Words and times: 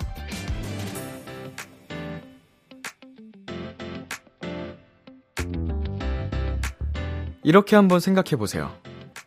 이렇게 7.42 7.74
한번 7.76 7.98
생각해 8.00 8.36
보세요. 8.36 8.70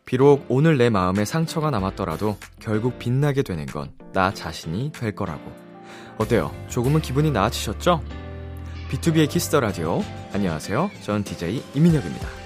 비록 0.05 0.45
오늘 0.47 0.77
내 0.77 0.89
마음에 0.89 1.25
상처가 1.25 1.71
남았더라도 1.73 2.37
결국 2.59 2.99
빛나게 2.99 3.43
되는 3.43 3.65
건 3.65 3.89
나 4.13 4.33
자신이 4.33 4.91
될 4.91 5.15
거라고. 5.15 5.53
어때요? 6.17 6.53
조금은 6.67 7.01
기분이 7.01 7.31
나아지셨죠? 7.31 8.03
B2B의 8.89 9.29
키스터 9.29 9.61
라디오. 9.61 10.03
안녕하세요. 10.33 10.91
전 11.01 11.23
DJ 11.23 11.63
이민혁입니다. 11.75 12.40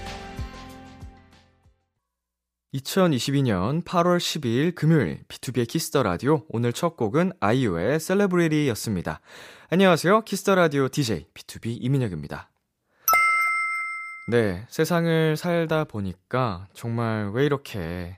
2022년 2.79 3.83
8월 3.83 4.17
12일 4.17 4.75
금요일 4.75 5.23
B2B의 5.29 5.67
키스터 5.67 6.03
라디오 6.03 6.45
오늘 6.49 6.73
첫 6.73 6.97
곡은 6.97 7.31
아이유의 7.39 7.99
셀레브리티였습니다. 8.01 9.21
안녕하세요. 9.69 10.21
키스터 10.21 10.55
라디오 10.55 10.89
DJ 10.89 11.27
B2B 11.33 11.77
이민혁입니다. 11.79 12.49
네, 14.31 14.65
세상을 14.69 15.37
살다 15.37 15.85
보니까 15.85 16.67
정말 16.73 17.29
왜 17.31 17.45
이렇게 17.45 18.17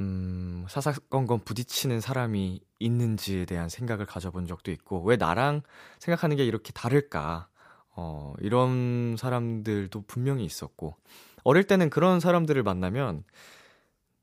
음, 0.00 0.66
사사건건 0.68 1.40
부딪히는 1.44 2.00
사람이 2.00 2.60
있는지에 2.80 3.44
대한 3.44 3.68
생각을 3.68 4.04
가져본 4.06 4.46
적도 4.46 4.70
있고 4.72 5.00
왜 5.02 5.16
나랑 5.16 5.62
생각하는 6.00 6.36
게 6.36 6.44
이렇게 6.44 6.72
다를까? 6.72 7.48
어, 7.98 8.34
이런 8.40 9.16
사람들도 9.16 10.04
분명히 10.08 10.44
있었고 10.44 10.96
어릴 11.44 11.64
때는 11.64 11.88
그런 11.90 12.18
사람들을 12.20 12.60
만나면 12.64 13.22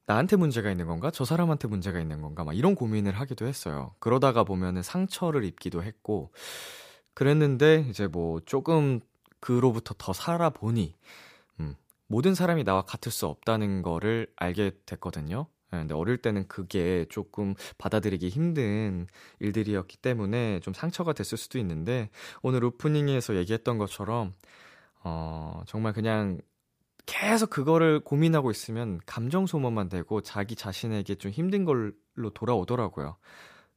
나한테 0.05 0.35
문제가 0.35 0.69
있는 0.69 0.85
건가? 0.85 1.11
저 1.13 1.23
사람한테 1.23 1.67
문제가 1.67 1.99
있는 1.99 2.21
건가? 2.21 2.43
막 2.43 2.53
이런 2.53 2.75
고민을 2.75 3.13
하기도 3.13 3.45
했어요. 3.45 3.95
그러다가 3.99 4.43
보면은 4.43 4.81
상처를 4.81 5.45
입기도 5.45 5.81
했고, 5.81 6.33
그랬는데 7.13 7.85
이제 7.89 8.07
뭐 8.07 8.41
조금 8.45 8.99
그로부터 9.39 9.95
더 9.97 10.11
살아보니, 10.11 10.95
음, 11.61 11.75
모든 12.07 12.35
사람이 12.35 12.65
나와 12.65 12.81
같을 12.81 13.11
수 13.11 13.27
없다는 13.27 13.81
거를 13.81 14.27
알게 14.35 14.71
됐거든요. 14.85 15.45
예, 15.71 15.77
근데 15.77 15.93
어릴 15.93 16.17
때는 16.17 16.47
그게 16.49 17.05
조금 17.09 17.53
받아들이기 17.77 18.27
힘든 18.27 19.07
일들이었기 19.39 19.97
때문에 19.97 20.59
좀 20.59 20.73
상처가 20.73 21.13
됐을 21.13 21.35
수도 21.37 21.57
있는데 21.57 22.09
오늘 22.43 22.63
오프닝에서 22.65 23.35
얘기했던 23.37 23.79
것처럼 23.79 24.35
어 25.05 25.63
정말 25.65 25.93
그냥 25.93 26.37
계속 27.05 27.49
그거를 27.49 27.99
고민하고 27.99 28.51
있으면 28.51 28.99
감정 29.05 29.45
소모만 29.45 29.89
되고 29.89 30.21
자기 30.21 30.55
자신에게 30.55 31.15
좀 31.15 31.31
힘든 31.31 31.65
걸로 31.65 31.91
돌아오더라고요. 32.33 33.17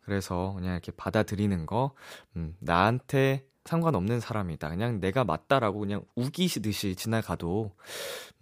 그래서 0.01 0.53
그냥 0.55 0.73
이렇게 0.75 0.93
받아들이는 0.93 1.67
거, 1.67 1.93
음, 2.37 2.55
나한테 2.61 3.45
상관없는 3.65 4.21
사람이다. 4.21 4.69
그냥 4.69 5.01
내가 5.01 5.25
맞다라고 5.25 5.81
그냥 5.81 6.05
우기듯이 6.15 6.73
시 6.91 6.95
지나가도 6.97 7.75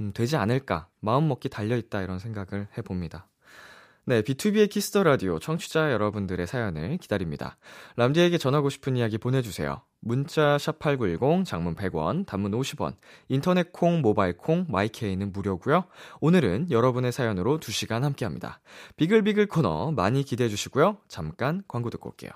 음, 0.01 0.13
되지 0.13 0.37
않을까. 0.37 0.89
마음먹기 1.01 1.49
달려있다. 1.49 2.03
이런 2.03 2.19
생각을 2.19 2.69
해봅니다. 2.77 3.29
네, 4.07 4.21
B2B의 4.21 4.69
키스터 4.69 5.03
라디오 5.03 5.39
청취자 5.39 5.91
여러분들의 5.91 6.47
사연을 6.47 6.99
기다립니다. 6.99 7.57
람디에게 7.97 8.37
전하고 8.37 8.69
싶은 8.69 8.97
이야기 8.97 9.17
보내주세요. 9.17 9.81
문자 10.03 10.59
샵 10.59 10.79
#8910 10.79 11.47
장문 11.47 11.75
100원, 11.75 12.27
단문 12.27 12.53
50원, 12.53 12.97
인터넷 13.29 13.73
콩, 13.73 14.03
모바일 14.03 14.37
콩, 14.37 14.67
마이케이는 14.69 15.33
무료고요. 15.33 15.85
오늘은 16.21 16.71
여러분의 16.71 17.13
사연으로 17.13 17.61
2시간 17.61 18.03
함께합니다. 18.03 18.61
비글비글 18.97 19.47
코너 19.47 19.91
많이 19.93 20.23
기대해 20.23 20.51
주시고요. 20.51 20.99
잠깐 21.09 21.63
광고 21.67 21.89
듣고 21.89 22.11
올게요. 22.11 22.31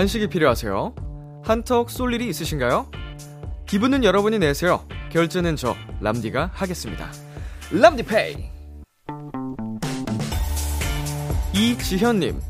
간식이 0.00 0.28
필요하세요? 0.28 0.94
한턱 1.44 1.90
쏠 1.90 2.14
일이 2.14 2.26
있으신가요? 2.30 2.90
기분은 3.66 4.02
여러분이 4.02 4.38
내세요. 4.38 4.88
결제는 5.12 5.56
저 5.56 5.76
람디가 6.00 6.52
하겠습니다. 6.54 7.06
람디페이. 7.70 8.36
이지현님, 11.54 12.40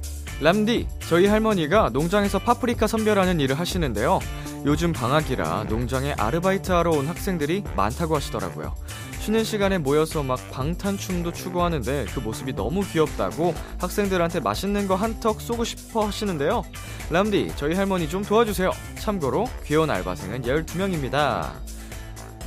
람디, 0.40 0.86
저희 1.08 1.26
할머니가 1.26 1.90
농장에서 1.92 2.38
파프리카 2.38 2.86
선별하는 2.86 3.40
일을 3.40 3.58
하시는데요. 3.58 4.20
요즘 4.64 4.92
방학이라 4.92 5.64
농장에 5.68 6.12
아르바이트 6.12 6.70
하러 6.70 6.92
온 6.92 7.08
학생들이 7.08 7.64
많다고 7.74 8.14
하시더라고요. 8.14 8.72
쉬는 9.20 9.44
시간에 9.44 9.76
모여서 9.76 10.22
막 10.22 10.40
방탄춤도 10.50 11.32
추고 11.32 11.62
하는데 11.62 12.06
그 12.08 12.20
모습이 12.20 12.54
너무 12.56 12.82
귀엽다고 12.82 13.54
학생들한테 13.78 14.40
맛있는 14.40 14.88
거 14.88 14.94
한턱 14.94 15.42
쏘고 15.42 15.64
싶어 15.64 16.06
하시는데요. 16.06 16.64
람디, 17.10 17.52
저희 17.56 17.74
할머니 17.74 18.08
좀 18.08 18.24
도와주세요. 18.24 18.72
참고로 18.98 19.46
귀여운 19.66 19.90
알바생은 19.90 20.40
12명입니다. 20.42 21.50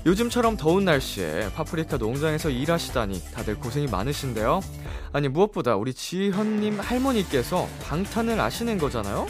요즘처럼 0.08 0.58
더운 0.58 0.84
날씨에 0.86 1.52
파프리카 1.54 1.98
농장에서 1.98 2.50
일하시다니 2.50 3.22
다들 3.36 3.56
고생이 3.60 3.86
많으신데요. 3.88 4.60
아니 5.14 5.30
무엇보다 5.30 5.76
우리 5.76 5.94
지현님 5.94 6.80
할머니께서 6.80 7.68
방탄을 7.88 8.40
아시는 8.40 8.80
거잖아요. 8.80 9.28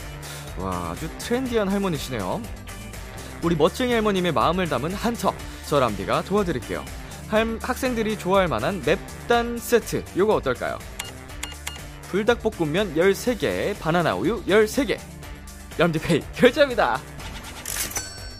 와 0.59 0.91
아주 0.91 1.09
트렌디한 1.17 1.67
할머니시네요. 1.67 2.41
우리 3.43 3.55
멋쟁이 3.57 3.91
할머님의 3.91 4.31
마음을 4.31 4.69
담은 4.69 4.93
한턱 4.93 5.35
저람디가 5.67 6.23
도와드릴게요. 6.23 6.83
학생들이 7.35 8.19
좋아할 8.19 8.47
만한 8.47 8.79
맵단 8.85 9.57
세트 9.57 10.03
요거 10.15 10.35
어떨까요? 10.35 10.77
불닭볶음면 12.11 12.93
13개, 12.93 13.75
바나나 13.79 14.13
우유 14.13 14.43
13개 14.45 14.99
람디페이 15.79 16.21
결제합니다 16.35 16.99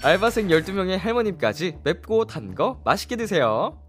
알바생 0.03 0.49
12명의 0.49 0.99
할머님까지 0.99 1.77
맵고 1.83 2.25
단 2.25 2.53
거 2.53 2.79
맛있게 2.85 3.15
드세요 3.15 3.79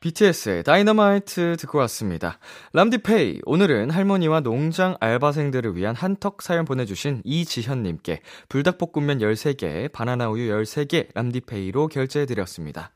BTS의 0.00 0.64
다이너마이트 0.64 1.56
듣고 1.60 1.78
왔습니다. 1.78 2.40
람디페이, 2.72 3.42
오늘은 3.44 3.90
할머니와 3.90 4.40
농장 4.40 4.96
알바생들을 5.00 5.76
위한 5.76 5.94
한턱 5.94 6.42
사연 6.42 6.64
보내주신 6.64 7.20
이지현님께 7.22 8.22
불닭볶음면 8.48 9.18
13개, 9.20 9.92
바나나 9.92 10.28
우유 10.28 10.52
13개 10.60 11.06
람디페이로 11.14 11.86
결제해드렸습니다. 11.86 12.90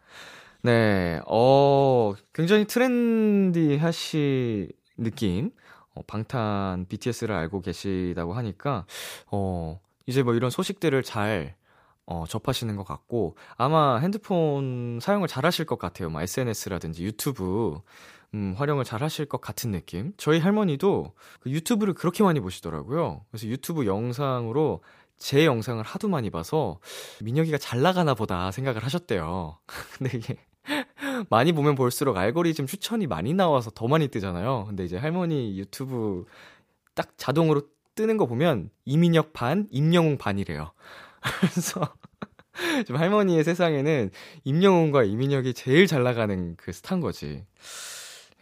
네, 0.67 1.21
어, 1.29 2.15
굉장히 2.33 2.65
트렌디하시 2.65 4.69
느낌. 4.99 5.53
어, 5.95 6.01
방탄 6.09 6.87
BTS를 6.89 7.33
알고 7.37 7.61
계시다고 7.61 8.35
하니까, 8.35 8.85
어, 9.31 9.81
이제 10.07 10.25
뭐 10.25 10.35
이런 10.35 10.51
소식들을 10.51 11.05
잘 11.05 11.55
어, 12.05 12.25
접하시는 12.29 12.75
것 12.75 12.83
같고, 12.83 13.37
아마 13.57 13.99
핸드폰 13.99 14.99
사용을 15.01 15.29
잘 15.29 15.47
하실 15.47 15.67
것 15.67 15.79
같아요. 15.79 16.11
막 16.11 16.21
SNS라든지 16.25 17.05
유튜브, 17.05 17.79
음, 18.35 18.53
활용을 18.59 18.83
잘 18.85 19.05
하실 19.05 19.27
것 19.27 19.41
같은 19.41 19.71
느낌. 19.71 20.15
저희 20.17 20.41
할머니도 20.41 21.13
그 21.39 21.49
유튜브를 21.53 21.95
그렇게 21.95 22.25
많이 22.25 22.41
보시더라고요. 22.41 23.25
그래서 23.31 23.47
유튜브 23.47 23.87
영상으로 23.87 24.83
제 25.17 25.47
영상을 25.47 25.81
하도 25.85 26.09
많이 26.09 26.29
봐서 26.31 26.81
민혁이가 27.23 27.57
잘 27.59 27.83
나가나 27.83 28.15
보다 28.15 28.51
생각을 28.51 28.83
하셨대요. 28.83 29.59
근데 29.99 30.19
이게 30.19 30.37
많이 31.31 31.53
보면 31.53 31.75
볼수록 31.75 32.17
알고리즘 32.17 32.67
추천이 32.67 33.07
많이 33.07 33.33
나와서 33.35 33.71
더 33.71 33.89
많이 33.89 34.09
뜨잖아요. 34.09 34.67
근데 34.69 34.85
이제 34.85 34.97
할머니 34.97 35.59
유튜브 35.59 36.25
딱 36.95 37.17
자동으로 37.17 37.63
뜨는 37.95 38.17
거 38.17 38.27
보면 38.27 38.71
이민혁 38.85 39.33
반, 39.33 39.67
임영웅 39.71 40.19
반이래요. 40.19 40.73
그래서 41.41 41.95
지금 42.87 43.01
할머니의 43.01 43.45
세상에는 43.45 44.11
임영웅과 44.45 45.05
이민혁이 45.05 45.55
제일 45.55 45.87
잘 45.87 46.03
나가는 46.03 46.57
그 46.57 46.73
스타인 46.73 47.01
거지. 47.01 47.45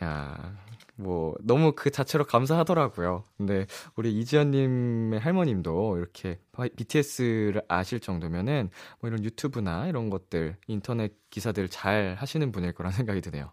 야, 0.03 0.37
뭐 0.97 1.35
너무 1.41 1.73
그 1.75 1.91
자체로 1.91 2.25
감사하더라고요. 2.25 3.25
근데 3.37 3.67
우리 3.97 4.17
이지연님의 4.21 5.21
할머님도 5.21 5.99
이렇게 5.99 6.39
BTS를 6.77 7.63
아실 7.69 8.01
정도면은 8.01 8.71
뭐 9.01 9.09
이런 9.11 9.25
유튜브나 9.25 9.89
이런 9.89 10.11
것들 10.11 10.57
인터넷 10.67 11.13
기사들 11.31 11.69
잘 11.69 12.15
하시는 12.19 12.53
분일 12.53 12.73
거란 12.73 12.93
생각이 12.93 13.21
드네요. 13.21 13.53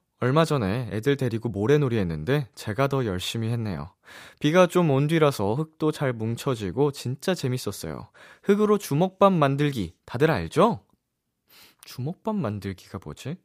얼마 0.23 0.45
전에 0.45 0.87
애들 0.91 1.17
데리고 1.17 1.49
모래놀이 1.49 1.97
했는데 1.97 2.47
제가 2.53 2.87
더 2.87 3.05
열심히 3.05 3.49
했네요. 3.49 3.91
비가 4.39 4.67
좀 4.67 4.91
온 4.91 5.07
뒤라서 5.07 5.55
흙도 5.55 5.91
잘 5.91 6.13
뭉쳐지고 6.13 6.91
진짜 6.91 7.33
재밌었어요. 7.33 8.11
흙으로 8.43 8.77
주먹밥 8.77 9.33
만들기 9.33 9.95
다들 10.05 10.29
알죠? 10.29 10.85
주먹밥 11.85 12.35
만들기가 12.35 12.99
뭐지? 13.03 13.35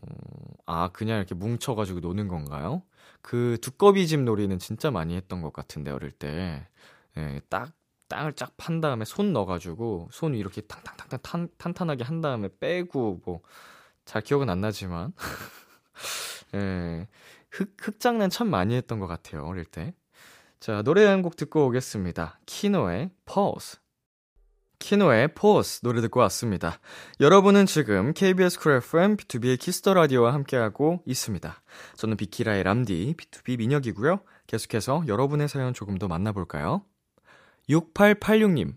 어, 0.00 0.06
아 0.66 0.88
그냥 0.92 1.16
이렇게 1.18 1.34
뭉쳐가지고 1.34 1.98
노는 2.00 2.28
건가요? 2.28 2.84
그 3.20 3.58
두꺼비 3.60 4.06
집 4.06 4.20
놀이는 4.20 4.60
진짜 4.60 4.92
많이 4.92 5.16
했던 5.16 5.42
것 5.42 5.52
같은데 5.52 5.90
어릴 5.90 6.12
때. 6.12 6.64
예, 7.16 7.40
딱 7.48 7.72
땅을 8.08 8.34
쫙 8.34 8.54
판 8.56 8.80
다음에 8.80 9.04
손 9.04 9.32
넣어가지고 9.32 10.08
손 10.12 10.36
이렇게 10.36 10.60
탕탕탕탕 10.60 11.18
탄, 11.22 11.48
탄탄하게 11.58 12.04
한 12.04 12.20
다음에 12.20 12.48
빼고 12.60 13.22
뭐 13.26 13.40
잘 14.06 14.20
기억은 14.20 14.50
안 14.50 14.60
나지만 14.60 15.14
예. 16.54 17.06
흑, 17.50 17.70
흑장난 17.80 18.30
참 18.30 18.48
많이 18.48 18.74
했던 18.74 18.98
것 18.98 19.06
같아요, 19.06 19.44
어릴 19.46 19.64
때. 19.64 19.94
자, 20.60 20.82
노래 20.82 21.04
한 21.06 21.22
곡 21.22 21.36
듣고 21.36 21.66
오겠습니다. 21.66 22.40
키노의 22.46 23.10
Pause. 23.26 23.78
키노의 24.78 25.34
Pause 25.34 25.82
노래 25.82 26.00
듣고 26.00 26.20
왔습니다. 26.20 26.80
여러분은 27.20 27.66
지금 27.66 28.12
KBS 28.12 28.58
쿨 28.58 28.72
FM 28.76 29.16
B2B의 29.16 29.58
키스터 29.58 29.94
라디오와 29.94 30.32
함께하고 30.34 31.02
있습니다. 31.06 31.62
저는 31.96 32.16
비키라의 32.16 32.62
람디 32.64 33.14
B2B 33.16 33.58
민혁이고요. 33.58 34.20
계속해서 34.46 35.04
여러분의 35.06 35.48
사연 35.48 35.72
조금 35.74 35.96
더 35.98 36.08
만나볼까요? 36.08 36.84
6886님 37.70 38.74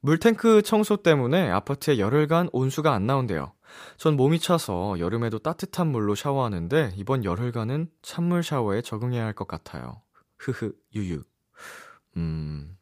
물탱크 0.00 0.62
청소 0.62 0.96
때문에 0.96 1.50
아파트에 1.50 1.98
열흘간 1.98 2.48
온수가 2.52 2.92
안 2.92 3.06
나온대요. 3.06 3.52
전 3.96 4.16
몸이 4.16 4.38
차서 4.38 4.98
여름에도 4.98 5.38
따뜻한 5.38 5.88
물로 5.88 6.14
샤워하는데 6.14 6.92
이번 6.96 7.24
열흘간은 7.24 7.90
찬물 8.02 8.42
샤워에 8.42 8.82
적응해야 8.82 9.24
할 9.24 9.32
것 9.38 9.46
같아요. 9.48 10.02
흐흐, 10.38 10.72
유유. 10.96 11.22
음. 12.16 12.76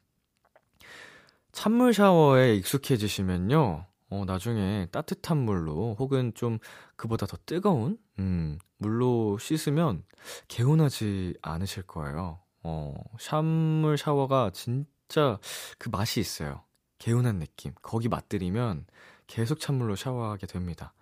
찬물 1.51 1.93
샤워에 1.93 2.55
익숙해지시면요. 2.55 3.85
어, 4.09 4.25
나중에 4.25 4.87
따뜻한 4.91 5.37
물로 5.37 5.95
혹은 5.99 6.31
좀 6.33 6.57
그보다 6.95 7.25
더 7.27 7.35
뜨거운, 7.45 7.97
음, 8.19 8.57
물로 8.77 9.37
씻으면 9.37 10.03
개운하지 10.47 11.35
않으실 11.43 11.83
거예요. 11.83 12.39
어, 12.63 12.93
샴물 13.19 13.97
샤워가 13.99 14.49
진짜 14.53 15.37
그 15.77 15.89
맛이 15.89 16.19
있어요. 16.19 16.63
개운한 16.99 17.37
느낌. 17.39 17.73
거기 17.83 18.07
맛들이면 18.09 18.85
계속 19.27 19.59
찬물로 19.59 19.95
샤워하게 19.95 20.47
됩니다. 20.47 20.93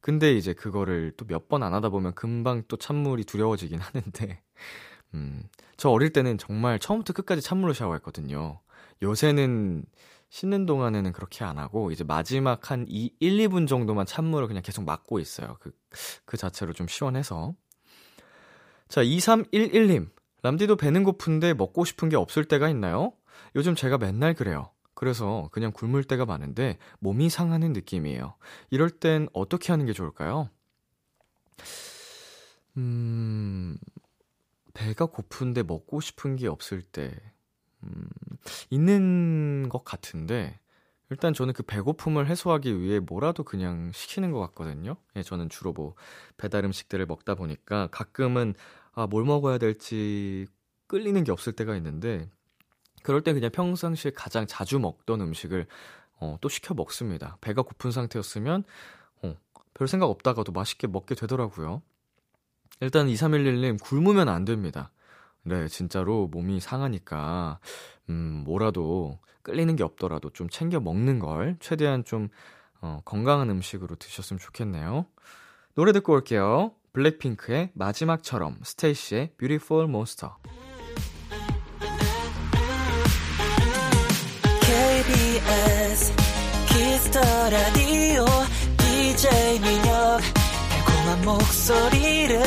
근데 0.00 0.32
이제 0.34 0.52
그거를 0.52 1.12
또 1.16 1.24
몇 1.26 1.48
번 1.48 1.62
안 1.62 1.74
하다 1.74 1.90
보면 1.90 2.14
금방 2.14 2.62
또 2.68 2.76
찬물이 2.76 3.24
두려워지긴 3.24 3.78
하는데, 3.80 4.42
음, 5.14 5.44
저 5.76 5.90
어릴 5.90 6.12
때는 6.12 6.38
정말 6.38 6.78
처음부터 6.78 7.12
끝까지 7.12 7.40
찬물로 7.42 7.72
샤워했거든요. 7.74 8.60
요새는 9.02 9.84
씻는 10.30 10.66
동안에는 10.66 11.12
그렇게 11.12 11.44
안 11.44 11.58
하고, 11.58 11.90
이제 11.92 12.02
마지막 12.02 12.70
한 12.70 12.84
2, 12.88 13.14
1, 13.20 13.48
2분 13.48 13.68
정도만 13.68 14.06
찬물을 14.06 14.48
그냥 14.48 14.62
계속 14.62 14.84
막고 14.84 15.20
있어요. 15.20 15.56
그, 15.60 15.70
그 16.24 16.36
자체로 16.36 16.72
좀 16.72 16.88
시원해서. 16.88 17.54
자, 18.88 19.02
2311님. 19.02 20.10
람디도 20.42 20.76
배는 20.76 21.02
고픈데 21.04 21.54
먹고 21.54 21.84
싶은 21.84 22.08
게 22.08 22.16
없을 22.16 22.44
때가 22.44 22.68
있나요? 22.68 23.12
요즘 23.54 23.74
제가 23.74 23.98
맨날 23.98 24.34
그래요. 24.34 24.70
그래서 24.96 25.48
그냥 25.52 25.72
굶을 25.72 26.04
때가 26.04 26.24
많은데 26.24 26.78
몸이 27.00 27.28
상하는 27.28 27.72
느낌이에요. 27.74 28.34
이럴 28.70 28.88
땐 28.90 29.28
어떻게 29.34 29.70
하는 29.70 29.84
게 29.86 29.92
좋을까요? 29.92 30.48
음, 32.78 33.76
배가 34.72 35.04
고픈데 35.06 35.64
먹고 35.64 36.00
싶은 36.00 36.36
게 36.36 36.48
없을 36.48 36.80
때, 36.82 37.12
음, 37.84 38.08
있는 38.70 39.68
것 39.68 39.84
같은데, 39.84 40.58
일단 41.10 41.32
저는 41.34 41.52
그 41.54 41.62
배고픔을 41.62 42.26
해소하기 42.26 42.80
위해 42.80 42.98
뭐라도 42.98 43.44
그냥 43.44 43.92
시키는 43.92 44.30
것 44.32 44.40
같거든요. 44.40 44.96
예, 45.14 45.22
저는 45.22 45.48
주로 45.50 45.72
뭐 45.72 45.94
배달 46.38 46.64
음식들을 46.64 47.04
먹다 47.06 47.34
보니까 47.34 47.86
가끔은 47.92 48.54
아, 48.92 49.06
뭘 49.06 49.24
먹어야 49.24 49.58
될지 49.58 50.46
끌리는 50.86 51.22
게 51.22 51.30
없을 51.32 51.52
때가 51.52 51.76
있는데 51.76 52.28
그럴 53.02 53.22
때 53.22 53.32
그냥 53.32 53.50
평상시에 53.50 54.12
가장 54.14 54.46
자주 54.46 54.78
먹던 54.78 55.20
음식을 55.20 55.66
어, 56.18 56.36
또 56.40 56.48
시켜 56.48 56.74
먹습니다. 56.74 57.36
배가 57.40 57.62
고픈 57.62 57.90
상태였으면 57.90 58.64
어, 59.22 59.36
별 59.74 59.88
생각 59.88 60.06
없다가도 60.06 60.52
맛있게 60.52 60.86
먹게 60.86 61.14
되더라고요. 61.14 61.82
일단 62.80 63.06
2311님 63.06 63.80
굶으면 63.80 64.28
안 64.28 64.44
됩니다. 64.44 64.90
네, 65.42 65.68
진짜로 65.68 66.28
몸이 66.28 66.60
상하니까 66.60 67.60
음, 68.08 68.42
뭐라도 68.44 69.18
끌리는 69.42 69.76
게 69.76 69.84
없더라도 69.84 70.30
좀 70.30 70.48
챙겨 70.48 70.80
먹는 70.80 71.20
걸 71.20 71.56
최대한 71.60 72.04
좀 72.04 72.28
어, 72.80 73.00
건강한 73.04 73.48
음식으로 73.50 73.94
드셨으면 73.96 74.40
좋겠네요. 74.40 75.06
노래 75.74 75.92
듣고 75.92 76.14
올게요. 76.14 76.72
블랙핑크의 76.92 77.70
마지막처럼 77.74 78.56
스테이시의 78.64 79.34
뷰티풀 79.36 79.86
몬스터. 79.86 80.36
미라디오 87.20 88.24
DJ 88.76 89.60
민혁 89.60 89.84
달콤한 90.86 91.24
목소리를 91.24 92.42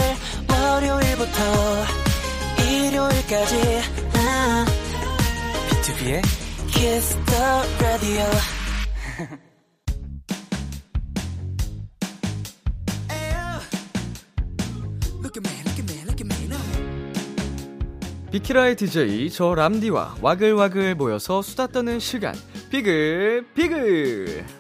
월요일부터 0.72 1.80
일요일까지 2.72 3.56
비투비의 5.70 6.22
키스터라디오 6.68 8.20
비키라의 18.32 18.76
DJ 18.76 19.32
저 19.32 19.56
람디와 19.56 20.18
와글와글 20.22 20.94
모여서 20.94 21.42
수다 21.42 21.66
떠는 21.66 22.00
시간 22.00 22.36
비글 22.70 23.48
비글 23.56 24.59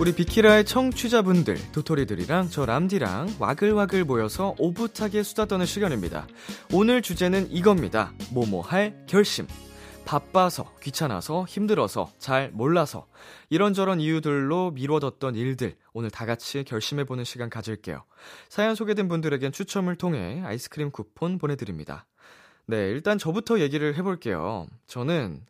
우리 0.00 0.12
비키라의 0.12 0.64
청취자분들, 0.64 1.70
도토리들이랑 1.70 2.50
저 2.50 2.66
람디랑 2.66 3.36
와글와글 3.38 4.04
모여서 4.04 4.54
오붓하게 4.58 5.22
수다 5.22 5.46
떠는 5.46 5.66
시간입니다. 5.66 6.26
오늘 6.72 7.00
주제는 7.00 7.50
이겁니다. 7.52 8.12
뭐뭐 8.32 8.60
할 8.62 8.98
결심. 9.06 9.46
바빠서, 10.04 10.74
귀찮아서, 10.82 11.46
힘들어서, 11.46 12.12
잘 12.18 12.50
몰라서, 12.52 13.06
이런저런 13.48 14.00
이유들로 14.00 14.72
미뤄뒀던 14.72 15.34
일들, 15.34 15.76
오늘 15.94 16.10
다 16.10 16.26
같이 16.26 16.62
결심해보는 16.64 17.24
시간 17.24 17.48
가질게요. 17.48 18.04
사연 18.50 18.74
소개된 18.74 19.08
분들에겐 19.08 19.52
추첨을 19.52 19.96
통해 19.96 20.42
아이스크림 20.44 20.90
쿠폰 20.90 21.38
보내드립니다. 21.38 22.06
네, 22.66 22.88
일단 22.90 23.16
저부터 23.16 23.60
얘기를 23.60 23.94
해볼게요. 23.96 24.66
저는 24.88 25.40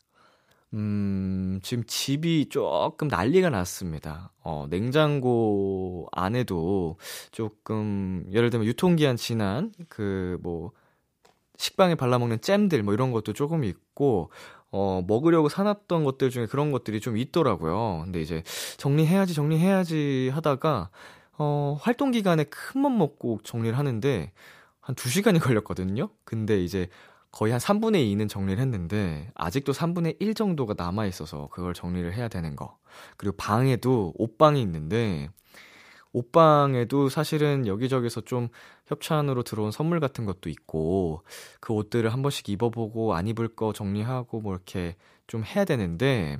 음, 0.74 1.60
지금 1.62 1.84
집이 1.86 2.48
조금 2.50 3.06
난리가 3.06 3.48
났습니다. 3.48 4.32
어, 4.42 4.66
냉장고 4.68 6.08
안에도 6.10 6.98
조금, 7.30 8.26
예를 8.32 8.50
들면 8.50 8.66
유통기한 8.66 9.16
지난 9.16 9.72
그 9.88 10.36
뭐, 10.42 10.72
식빵에 11.56 11.94
발라먹는 11.94 12.40
잼들 12.40 12.82
뭐 12.82 12.92
이런 12.92 13.12
것도 13.12 13.32
조금 13.34 13.62
있고, 13.62 14.32
어, 14.72 15.04
먹으려고 15.06 15.48
사놨던 15.48 16.02
것들 16.02 16.30
중에 16.30 16.46
그런 16.46 16.72
것들이 16.72 16.98
좀 16.98 17.16
있더라고요. 17.16 18.00
근데 18.02 18.20
이제 18.20 18.42
정리해야지, 18.76 19.32
정리해야지 19.32 20.32
하다가, 20.34 20.90
어, 21.38 21.78
활동 21.80 22.10
기간에 22.10 22.42
큰맘 22.44 22.98
먹고 22.98 23.38
정리를 23.44 23.78
하는데, 23.78 24.32
한 24.80 24.94
2시간이 24.96 25.38
걸렸거든요? 25.40 26.08
근데 26.24 26.60
이제 26.64 26.88
거의 27.34 27.50
한 27.50 27.58
3분의 27.60 27.96
2는 28.14 28.28
정리를 28.28 28.62
했는데 28.62 29.28
아직도 29.34 29.72
3분의 29.72 30.16
1 30.20 30.34
정도가 30.34 30.74
남아 30.78 31.06
있어서 31.06 31.48
그걸 31.50 31.74
정리를 31.74 32.14
해야 32.14 32.28
되는 32.28 32.54
거. 32.54 32.78
그리고 33.16 33.36
방에도 33.36 34.12
옷방이 34.16 34.62
있는데 34.62 35.28
옷방에도 36.12 37.08
사실은 37.08 37.66
여기저기서 37.66 38.20
좀 38.20 38.46
협찬으로 38.86 39.42
들어온 39.42 39.72
선물 39.72 39.98
같은 39.98 40.24
것도 40.26 40.48
있고 40.48 41.24
그 41.60 41.72
옷들을 41.72 42.12
한 42.12 42.22
번씩 42.22 42.48
입어보고 42.50 43.14
안 43.14 43.26
입을 43.26 43.56
거 43.56 43.72
정리하고 43.72 44.40
뭐 44.40 44.54
이렇게 44.54 44.94
좀 45.26 45.42
해야 45.42 45.64
되는데 45.64 46.38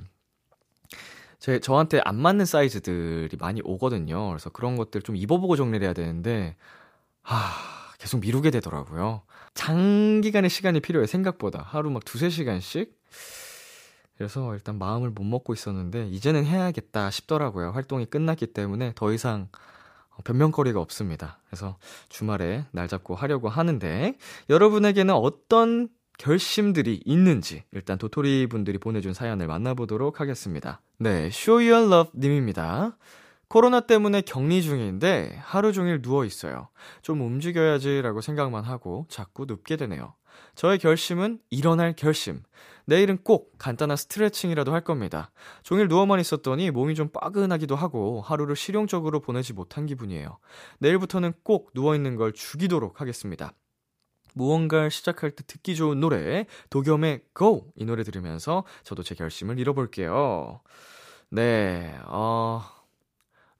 제 1.39 1.59
저한테 1.59 1.99
안 2.05 2.15
맞는 2.15 2.45
사이즈들이 2.45 3.35
많이 3.37 3.61
오거든요. 3.65 4.29
그래서 4.29 4.49
그런 4.49 4.77
것들 4.77 5.01
좀 5.01 5.17
입어보고 5.17 5.57
정리를 5.57 5.83
해야 5.85 5.91
되는데 5.91 6.55
하 7.21 7.49
계속 7.97 8.19
미루게 8.19 8.51
되더라고요. 8.51 9.21
장기간의 9.53 10.49
시간이 10.49 10.79
필요해 10.81 11.05
생각보다 11.07 11.61
하루 11.65 11.89
막 11.89 12.03
두세 12.05 12.29
시간씩. 12.29 12.91
그래서 14.17 14.53
일단 14.53 14.77
마음을 14.77 15.09
못 15.09 15.23
먹고 15.23 15.53
있었는데 15.53 16.07
이제는 16.07 16.45
해야겠다 16.45 17.09
싶더라고요. 17.11 17.71
활동이 17.71 18.05
끝났기 18.05 18.47
때문에 18.47 18.93
더 18.95 19.11
이상 19.11 19.49
어, 20.11 20.19
변명거리가 20.23 20.79
없습니다. 20.79 21.39
그래서 21.49 21.77
주말에 22.07 22.65
날 22.71 22.87
잡고 22.87 23.15
하려고 23.15 23.49
하는데 23.49 24.17
여러분에게는 24.49 25.13
어떤 25.13 25.89
결심들이 26.17 27.01
있는지 27.03 27.65
일단 27.73 27.97
도토리 27.97 28.47
분들이 28.47 28.77
보내준 28.77 29.13
사연을 29.13 29.47
만나보도록 29.47 30.21
하겠습니다. 30.21 30.79
네, 30.97 31.25
Show 31.25 31.69
Your 31.69 31.93
Love 31.93 32.11
님입니다. 32.17 32.95
코로나 33.47 33.81
때문에 33.81 34.21
격리 34.21 34.61
중인데 34.63 35.37
하루 35.41 35.71
종일 35.71 36.01
누워 36.01 36.25
있어요. 36.25 36.69
좀 37.01 37.21
움직여야지라고 37.21 38.21
생각만 38.21 38.63
하고 38.63 39.05
자꾸 39.09 39.45
눕게 39.45 39.75
되네요. 39.77 40.15
저의 40.55 40.79
결심은 40.79 41.39
일어날 41.49 41.93
결심. 41.95 42.41
내일은 42.87 43.17
꼭 43.23 43.57
간단한 43.57 43.97
스트레칭이라도 43.97 44.73
할 44.73 44.81
겁니다. 44.83 45.31
종일 45.63 45.87
누워만 45.87 46.19
있었더니 46.19 46.69
몸이 46.71 46.95
좀 46.95 47.09
빠근하기도 47.09 47.75
하고 47.75 48.21
하루를 48.21 48.55
실용적으로 48.55 49.19
보내지 49.21 49.53
못한 49.53 49.85
기분이에요. 49.85 50.37
내일부터는 50.79 51.33
꼭 51.43 51.71
누워있는 51.73 52.15
걸 52.15 52.31
죽이도록 52.33 52.99
하겠습니다. 53.01 53.53
무언가를 54.33 54.91
시작할 54.91 55.31
때 55.31 55.43
듣기 55.47 55.75
좋은 55.75 55.99
노래, 56.01 56.45
도겸의 56.69 57.21
Go! 57.37 57.71
이 57.75 57.85
노래 57.85 58.03
들으면서 58.03 58.65
저도 58.83 59.01
제 59.01 59.15
결심을 59.15 59.57
잃어볼게요. 59.59 60.59
네, 61.31 61.97
어, 62.07 62.61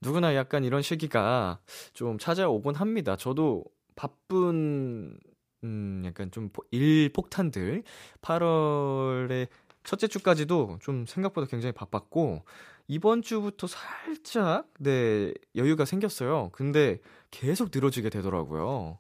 누구나 0.06 0.36
약간 0.36 0.64
이런 0.64 0.84
시기가 0.84 1.60
좀 1.94 2.20
찾아오곤 2.20 2.76
합니다. 2.76 3.16
저도 3.16 3.66
바쁜 3.96 5.18
음 5.64 6.04
약간 6.06 6.30
좀 6.30 6.50
일 6.70 7.10
폭탄들 7.12 7.84
8월에 8.22 9.48
첫째 9.84 10.08
주까지도 10.08 10.78
좀 10.82 11.06
생각보다 11.08 11.48
굉장히 11.48 11.72
바빴고 11.72 12.44
이번 12.88 13.24
주부터 13.24 13.66
살짝 13.68 14.68
네 14.80 15.34
여유가 15.56 15.86
생겼어요. 15.86 16.50
근데 16.54 17.00
계속 17.32 17.70
늘어지게 17.74 18.10
되더라고요. 18.10 19.00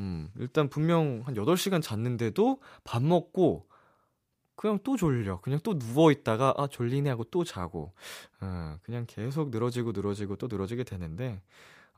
음, 0.00 0.30
일단 0.38 0.68
분명 0.68 1.22
한 1.24 1.34
8시간 1.34 1.80
잤는데도 1.82 2.60
밥 2.84 3.02
먹고 3.02 3.66
그냥 4.62 4.78
또 4.84 4.96
졸려. 4.96 5.40
그냥 5.40 5.58
또 5.64 5.74
누워있다가, 5.74 6.54
아, 6.56 6.68
졸리네 6.68 7.10
하고 7.10 7.24
또 7.24 7.42
자고. 7.42 7.92
어, 8.40 8.76
그냥 8.84 9.06
계속 9.08 9.50
늘어지고 9.50 9.90
늘어지고 9.90 10.36
또 10.36 10.46
늘어지게 10.48 10.84
되는데, 10.84 11.42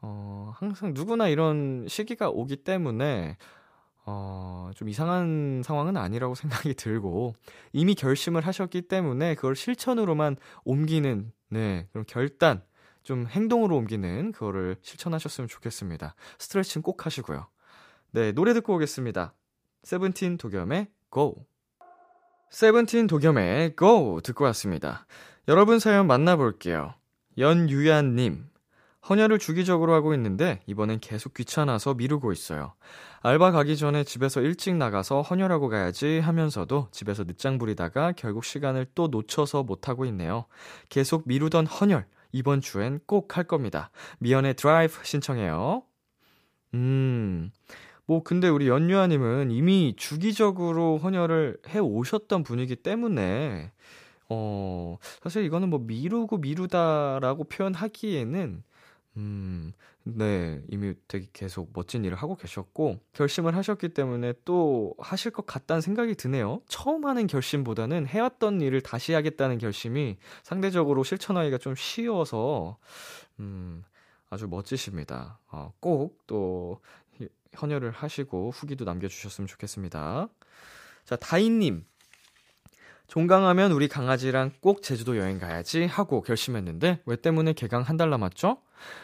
어, 0.01 0.51
항상 0.55 0.95
누구나 0.95 1.29
이런 1.29 1.85
시기가 1.87 2.31
오기 2.31 2.65
때문에, 2.65 3.37
어, 4.07 4.71
좀 4.77 4.89
이상한 4.89 5.61
상황은 5.63 5.99
아니라고 5.99 6.33
생각이 6.35 6.73
들고, 6.73 7.35
이미 7.75 7.95
결심을 7.95 8.47
하셨기 8.47 8.81
때문에 8.89 9.35
그걸 9.35 9.55
실천으로만 9.57 10.39
옮기는, 10.65 11.33
네, 11.51 11.87
그럼 11.93 12.05
결단, 12.09 12.63
좀 13.03 13.27
행동으로 13.27 13.77
옮기는 13.77 14.33
그거를 14.33 14.77
실천하셨으면 14.81 15.49
좋겠습니다. 15.49 16.15
스트레칭 16.39 16.81
꼭 16.81 17.05
하시고요. 17.05 17.47
네, 18.13 18.33
노래 18.33 18.55
듣고 18.55 18.75
오겠습니다. 18.77 19.35
세븐틴 19.83 20.39
도겸의 20.39 20.87
Go! 21.13 21.45
세븐틴 22.51 23.07
도겸의 23.09 23.75
Go 23.77 24.21
듣고 24.23 24.45
왔습니다. 24.47 25.07
여러분 25.49 25.79
사연 25.79 26.07
만나볼게요. 26.07 26.95
연유야님. 27.37 28.47
헌혈을 29.09 29.39
주기적으로 29.39 29.93
하고 29.93 30.15
있는데 30.15 30.61
이번엔 30.67 31.01
계속 31.01 31.35
귀찮아서 31.35 31.95
미루고 31.95 32.33
있어요. 32.33 32.75
알바 33.23 33.51
가기 33.51 33.77
전에 33.77 34.05
집에서 34.05 34.41
일찍 34.41 34.77
나가서 34.77 35.21
헌혈하고 35.23 35.69
가야지 35.69 36.21
하면서도 36.21 36.89
집에서 36.91 37.25
늦장 37.25 37.59
부리다가 37.59 38.13
결국 38.17 38.45
시간을 38.45 38.87
또 38.95 39.09
놓쳐서 39.09 39.65
못하고 39.65 40.05
있네요. 40.07 40.47
계속 40.89 41.25
미루던 41.27 41.67
헌혈. 41.67 42.07
이번 42.33 42.61
주엔 42.61 43.01
꼭 43.07 43.37
할 43.37 43.45
겁니다. 43.45 43.91
미연의 44.21 44.55
드라이브 44.55 44.99
신청해요. 45.05 45.83
음. 46.75 47.51
뭐 48.07 48.23
근데 48.23 48.49
우리 48.49 48.69
연유아님은 48.69 49.51
이미 49.51 49.95
주기적으로 49.97 50.99
헌혈을 50.99 51.59
해 51.69 51.79
오셨던 51.79 52.43
분이기 52.43 52.77
때문에 52.77 53.73
어 54.29 54.97
사실 55.23 55.45
이거는 55.45 55.71
뭐 55.71 55.79
미루고 55.79 56.39
미루다라고 56.39 57.45
표현하기에는 57.45 58.63
음, 59.17 59.73
네, 60.03 60.61
이미 60.69 60.93
되게 61.09 61.29
계속 61.33 61.71
멋진 61.73 62.05
일을 62.05 62.17
하고 62.17 62.35
계셨고, 62.35 62.99
결심을 63.13 63.55
하셨기 63.55 63.91
때문에 63.91 64.33
또 64.45 64.95
하실 64.99 65.31
것 65.31 65.47
같다는 65.47 65.81
생각이 65.83 66.17
드네요. 66.17 66.61
처음 66.67 67.07
하는 67.07 67.29
결심보다는 67.29 68.09
해왔던 68.09 68.61
일을 68.61 68.81
다시 68.81 69.13
하겠다는 69.13 69.59
결심이 69.59 70.17
상대적으로 70.43 71.05
실천하기가 71.05 71.59
좀 71.59 71.77
쉬워서, 71.77 72.79
음, 73.39 73.85
아주 74.31 74.49
멋지십니다. 74.49 75.39
어, 75.53 75.73
꼭또 75.79 76.81
헌혈을 77.55 77.91
하시고 77.91 78.51
후기도 78.53 78.85
남겨주셨으면 78.85 79.49
좋겠습니다. 79.49 80.29
자, 81.05 81.17
다인님. 81.17 81.85
종강하면 83.07 83.73
우리 83.73 83.87
강아지랑 83.87 84.53
꼭 84.61 84.83
제주도 84.83 85.19
여행 85.19 85.39
가야지 85.39 85.85
하고 85.85 86.23
결심했는데 86.23 87.03
왜 87.05 87.17
때문에 87.17 87.53
개강 87.53 87.83
한 87.83 87.97
달 87.99 88.09
남았죠? 88.11 88.59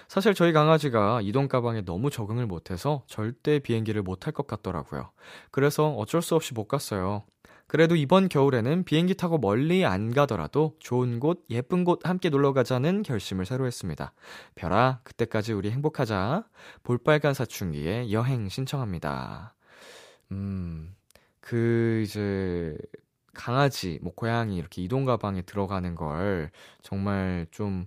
사실 0.09 0.35
저희 0.35 0.53
강아지가 0.53 1.21
이동 1.23 1.49
가방에 1.49 1.83
너무 1.83 2.11
적응을 2.11 2.47
못해서 2.47 3.05
절대 3.07 3.59
비행기를 3.59 4.03
못 4.03 4.21
탈 4.21 4.33
것 4.33 4.47
같더라고요. 4.47 5.11
그래서 5.51 5.91
어쩔 5.91 6.23
수 6.23 6.35
없이 6.35 6.55
못 6.55 6.65
갔어요. 6.67 7.23
그래도 7.71 7.95
이번 7.95 8.29
겨울에는 8.29 8.83
비행기 8.83 9.15
타고 9.15 9.39
멀리 9.39 9.85
안 9.87 10.13
가더라도 10.13 10.75
좋은 10.81 11.21
곳, 11.21 11.45
예쁜 11.51 11.85
곳 11.85 12.01
함께 12.05 12.29
놀러 12.29 12.53
가자는 12.53 13.05
결심을 13.05 13.47
새로 13.47 13.65
했습니다. 13.65 14.13
별아, 14.57 14.99
그때까지 15.05 15.53
우리 15.53 15.71
행복하자. 15.71 16.49
볼빨간 16.83 17.33
사춘기에 17.33 18.11
여행 18.11 18.49
신청합니다. 18.49 19.55
음, 20.33 20.97
그, 21.41 22.03
이제, 22.05 22.77
강아지, 23.35 24.01
뭐, 24.03 24.13
고양이 24.17 24.57
이렇게 24.57 24.83
이동 24.83 25.05
가방에 25.05 25.43
들어가는 25.43 25.95
걸 25.95 26.51
정말 26.83 27.47
좀 27.53 27.87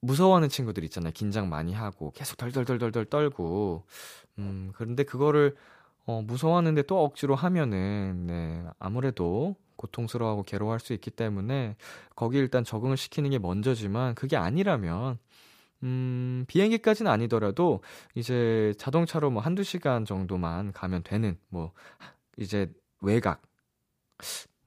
무서워하는 0.00 0.48
친구들 0.48 0.84
있잖아요. 0.84 1.12
긴장 1.14 1.50
많이 1.50 1.74
하고 1.74 2.12
계속 2.12 2.38
덜덜덜덜덜 2.38 3.04
떨고. 3.04 3.84
음, 4.38 4.72
그런데 4.74 5.04
그거를 5.04 5.54
어, 6.06 6.20
무서워하는데 6.22 6.82
또 6.82 7.02
억지로 7.04 7.34
하면은, 7.36 8.26
네, 8.26 8.64
아무래도 8.78 9.54
고통스러워하고 9.76 10.42
괴로워할 10.42 10.80
수 10.80 10.92
있기 10.94 11.10
때문에 11.10 11.76
거기 12.16 12.38
일단 12.38 12.64
적응을 12.64 12.96
시키는 12.96 13.30
게 13.30 13.38
먼저지만 13.38 14.14
그게 14.14 14.36
아니라면 14.36 15.18
음, 15.84 16.44
비행기까지는 16.48 17.10
아니더라도 17.10 17.82
이제 18.14 18.72
자동차로 18.78 19.30
뭐 19.30 19.42
한두 19.42 19.64
시간 19.64 20.04
정도만 20.04 20.72
가면 20.72 21.02
되는 21.04 21.36
뭐 21.48 21.72
이제 22.38 22.70
외곽 23.00 23.42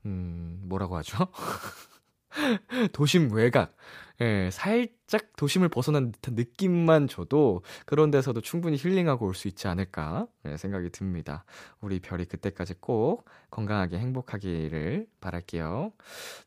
음, 0.05 0.61
뭐라고 0.65 0.97
하죠? 0.97 1.27
도심 2.93 3.31
외곽. 3.33 3.75
예, 4.21 4.49
살짝 4.51 5.27
도심을 5.35 5.67
벗어난 5.67 6.13
듯한 6.13 6.35
느낌만 6.35 7.09
줘도 7.09 7.63
그런 7.87 8.11
데서도 8.11 8.39
충분히 8.41 8.77
힐링하고 8.77 9.25
올 9.25 9.35
수 9.35 9.49
있지 9.49 9.67
않을까 9.67 10.27
예, 10.45 10.55
생각이 10.55 10.89
듭니다. 10.91 11.43
우리 11.81 11.99
별이 11.99 12.25
그때까지 12.25 12.75
꼭 12.79 13.25
건강하게 13.51 13.97
행복하기를 13.99 15.07
바랄게요. 15.19 15.91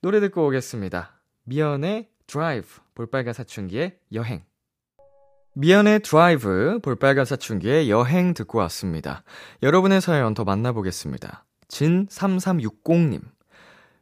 노래 0.00 0.20
듣고 0.20 0.46
오겠습니다. 0.46 1.20
미연의 1.44 2.08
드라이브, 2.26 2.66
볼빨간 2.94 3.32
사춘기의 3.34 3.98
여행. 4.14 4.44
미연의 5.54 6.00
드라이브, 6.00 6.78
볼빨간 6.82 7.24
사춘기의 7.24 7.90
여행 7.90 8.32
듣고 8.34 8.58
왔습니다. 8.58 9.24
여러분의 9.62 10.00
사연 10.00 10.32
더 10.34 10.44
만나보겠습니다. 10.44 11.44
진3360님. 11.68 13.20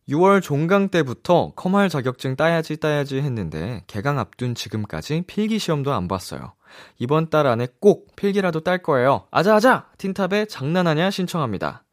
6월 0.09 0.41
종강 0.41 0.89
때부터 0.89 1.53
컴활 1.57 1.89
자격증 1.89 2.37
따야지 2.37 2.77
따야지 2.77 3.21
했는데 3.21 3.83
개강 3.89 4.19
앞둔 4.21 4.55
지금까지 4.55 5.25
필기 5.27 5.59
시험도 5.59 5.93
안 5.93 6.07
봤어요. 6.07 6.53
이번 6.99 7.31
달 7.31 7.47
안에 7.47 7.67
꼭 7.81 8.15
필기라도 8.15 8.61
딸 8.61 8.83
거예요. 8.83 9.27
아자아자! 9.33 9.91
틴탑에 9.99 10.47
장난하냐 10.47 11.11
신청합니다. 11.11 11.85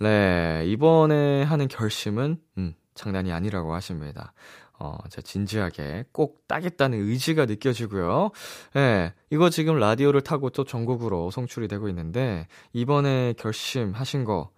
네, 0.00 0.62
이번에 0.66 1.42
하는 1.42 1.68
결심은, 1.68 2.38
음, 2.58 2.74
장난이 2.94 3.32
아니라고 3.32 3.74
하십니다. 3.74 4.32
어, 4.78 4.96
제 5.10 5.20
진지하게 5.20 6.04
꼭 6.12 6.46
따겠다는 6.48 6.98
의지가 7.06 7.46
느껴지고요. 7.46 8.30
예, 8.76 8.80
네, 8.80 9.14
이거 9.30 9.50
지금 9.50 9.78
라디오를 9.78 10.22
타고 10.22 10.50
또 10.50 10.64
전국으로 10.64 11.30
송출이 11.30 11.66
되고 11.68 11.88
있는데, 11.88 12.46
이번에 12.72 13.34
결심하신 13.38 14.24
거 14.24 14.52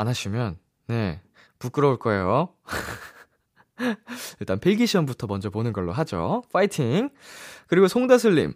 안 0.00 0.06
하시면, 0.06 0.58
네, 0.86 1.20
부끄러울 1.58 1.98
거예요. 1.98 2.50
일단 4.40 4.58
필기시험부터 4.58 5.26
먼저 5.26 5.50
보는 5.50 5.72
걸로 5.72 5.92
하죠. 5.92 6.42
파이팅! 6.52 7.10
그리고 7.66 7.88
송다슬님, 7.88 8.54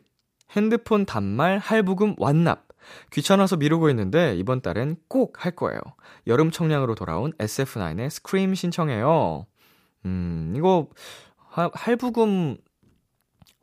핸드폰 0.52 1.04
단말 1.06 1.58
할부금 1.58 2.14
완납. 2.18 2.68
귀찮아서 3.12 3.56
미루고 3.58 3.90
있는데 3.90 4.34
이번 4.36 4.60
달엔 4.60 4.96
꼭 5.08 5.44
할 5.44 5.52
거예요. 5.54 5.80
여름 6.26 6.50
청량으로 6.50 6.94
돌아온 6.96 7.32
SF9의 7.38 8.10
스크림 8.10 8.54
신청해요. 8.54 9.46
음, 10.04 10.52
이거 10.56 10.88
하, 11.36 11.70
할부금 11.72 12.56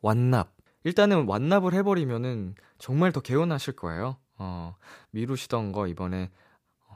완납. 0.02 0.54
일단은 0.86 1.28
완납을 1.28 1.74
해버리면은 1.74 2.56
정말 2.78 3.12
더 3.12 3.20
개운하실 3.20 3.76
거예요. 3.76 4.16
어, 4.38 4.76
미루시던 5.12 5.74
거 5.74 5.88
이번에 5.88 6.30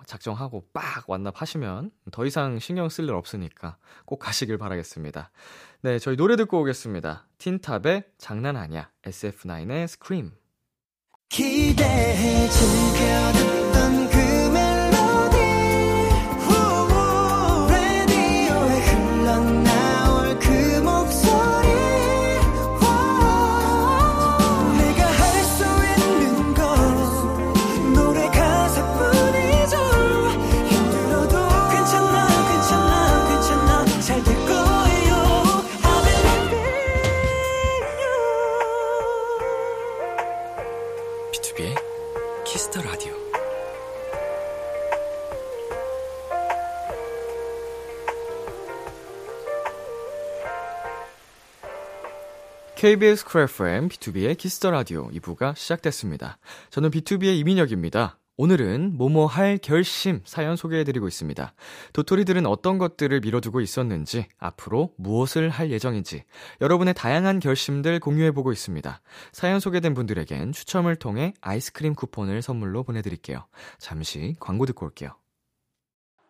작정하고 0.05 0.65
빡 0.73 1.09
완납하시면 1.09 1.91
더 2.11 2.25
이상 2.25 2.57
신경 2.59 2.89
쓸 2.89 3.03
일 3.05 3.11
없으니까 3.13 3.75
꼭 4.05 4.17
가시길 4.19 4.57
바라겠습니다. 4.57 5.29
네, 5.81 5.99
저희 5.99 6.15
노래 6.15 6.35
듣고 6.37 6.61
오겠습니다. 6.61 7.27
틴탑의 7.37 8.03
장난 8.17 8.55
아니야. 8.55 8.89
SF9의 9.03 9.87
스크림. 9.87 10.31
기대해 11.29 12.47
즐겨 12.49 13.37
듣던 13.37 14.12
키스터 42.73 42.81
라디오 42.83 43.13
KBS 52.75 53.25
크래프엠 53.25 53.89
B2B의 53.89 54.37
키스터 54.37 54.71
라디오 54.71 55.07
2부가 55.09 55.55
시작됐습니다. 55.55 56.37
저는 56.71 56.89
B2B의 56.91 57.37
이민혁입니다. 57.39 58.17
오늘은 58.35 58.93
뭐뭐 58.97 59.27
할 59.27 59.59
결심 59.59 60.21
사연 60.25 60.55
소개해드리고 60.55 61.07
있습니다. 61.07 61.53
도토리들은 61.93 62.47
어떤 62.47 62.79
것들을 62.79 63.19
밀어두고 63.19 63.61
있었는지, 63.61 64.25
앞으로 64.39 64.91
무엇을 64.97 65.49
할 65.51 65.69
예정인지, 65.69 66.23
여러분의 66.59 66.95
다양한 66.95 67.39
결심들 67.39 67.99
공유해보고 67.99 68.51
있습니다. 68.51 69.01
사연 69.33 69.59
소개된 69.59 69.93
분들에겐 69.93 70.51
추첨을 70.51 70.95
통해 70.95 71.33
아이스크림 71.41 71.93
쿠폰을 71.93 72.41
선물로 72.41 72.81
보내드릴게요. 72.83 73.45
잠시 73.77 74.35
광고 74.39 74.65
듣고 74.65 74.87
올게요. 74.87 75.11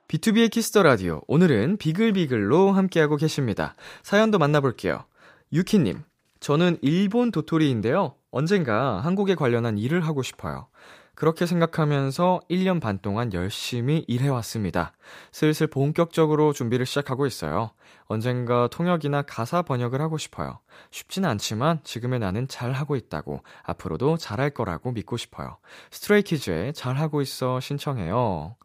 B2B의 0.09 0.51
키스터 0.51 0.83
라디오. 0.83 1.21
오늘은 1.27 1.77
비글비글로 1.77 2.73
함께하고 2.73 3.15
계십니다. 3.15 3.75
사연도 4.03 4.39
만나볼게요. 4.39 5.05
유키님, 5.53 6.01
저는 6.41 6.79
일본 6.81 7.31
도토리인데요. 7.31 8.15
언젠가 8.29 8.99
한국에 8.99 9.35
관련한 9.35 9.77
일을 9.77 10.01
하고 10.05 10.21
싶어요. 10.21 10.67
그렇게 11.15 11.45
생각하면서 11.45 12.41
1년 12.49 12.81
반 12.81 12.97
동안 12.99 13.33
열심히 13.33 14.03
일해왔습니다. 14.07 14.93
슬슬 15.31 15.67
본격적으로 15.67 16.53
준비를 16.53 16.85
시작하고 16.87 17.25
있어요. 17.27 17.71
언젠가 18.05 18.67
통역이나 18.69 19.21
가사 19.21 19.61
번역을 19.61 20.01
하고 20.01 20.17
싶어요. 20.17 20.59
쉽지는 20.91 21.29
않지만 21.29 21.81
지금의 21.83 22.19
나는 22.19 22.47
잘하고 22.47 22.95
있다고, 22.95 23.41
앞으로도 23.63 24.17
잘할 24.17 24.49
거라고 24.51 24.91
믿고 24.91 25.17
싶어요. 25.17 25.57
스트레이키즈의 25.91 26.73
잘하고 26.73 27.21
있어 27.21 27.59
신청해요. 27.59 28.55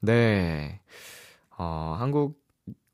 네. 0.00 0.80
어, 1.58 1.96
한국 1.98 2.41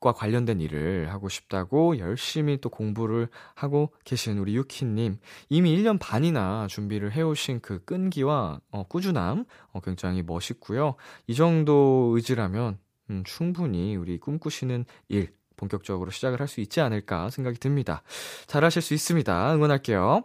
과 0.01 0.13
관련된 0.13 0.61
일을 0.61 1.11
하고 1.13 1.29
싶다고 1.29 1.99
열심히 1.99 2.59
또 2.59 2.69
공부를 2.69 3.29
하고 3.57 3.93
계신 4.05 4.39
우리 4.39 4.55
유키님. 4.57 5.17
이미 5.49 5.77
1년 5.77 5.99
반이나 6.01 6.67
준비를 6.71 7.11
해오신 7.13 7.61
그 7.61 7.85
끈기와 7.85 8.61
어, 8.71 8.83
꾸준함, 8.85 9.45
어, 9.73 9.81
굉장히 9.81 10.23
멋있고요. 10.23 10.95
이 11.27 11.35
정도 11.35 12.13
의지라면, 12.15 12.79
음, 13.11 13.25
충분히 13.27 13.97
우리 13.97 14.19
꿈꾸시는 14.21 14.85
일, 15.09 15.33
본격적으로 15.57 16.13
시작을 16.13 16.39
할 16.39 16.47
수 16.47 16.61
있지 16.61 16.81
않을까 16.81 17.31
생각이 17.31 17.59
듭니다. 17.59 18.03
잘하실 18.47 18.81
수 18.83 18.95
있습니다. 18.95 19.53
응원할게요. 19.55 20.23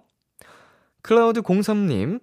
클라우드03님, 1.02 2.20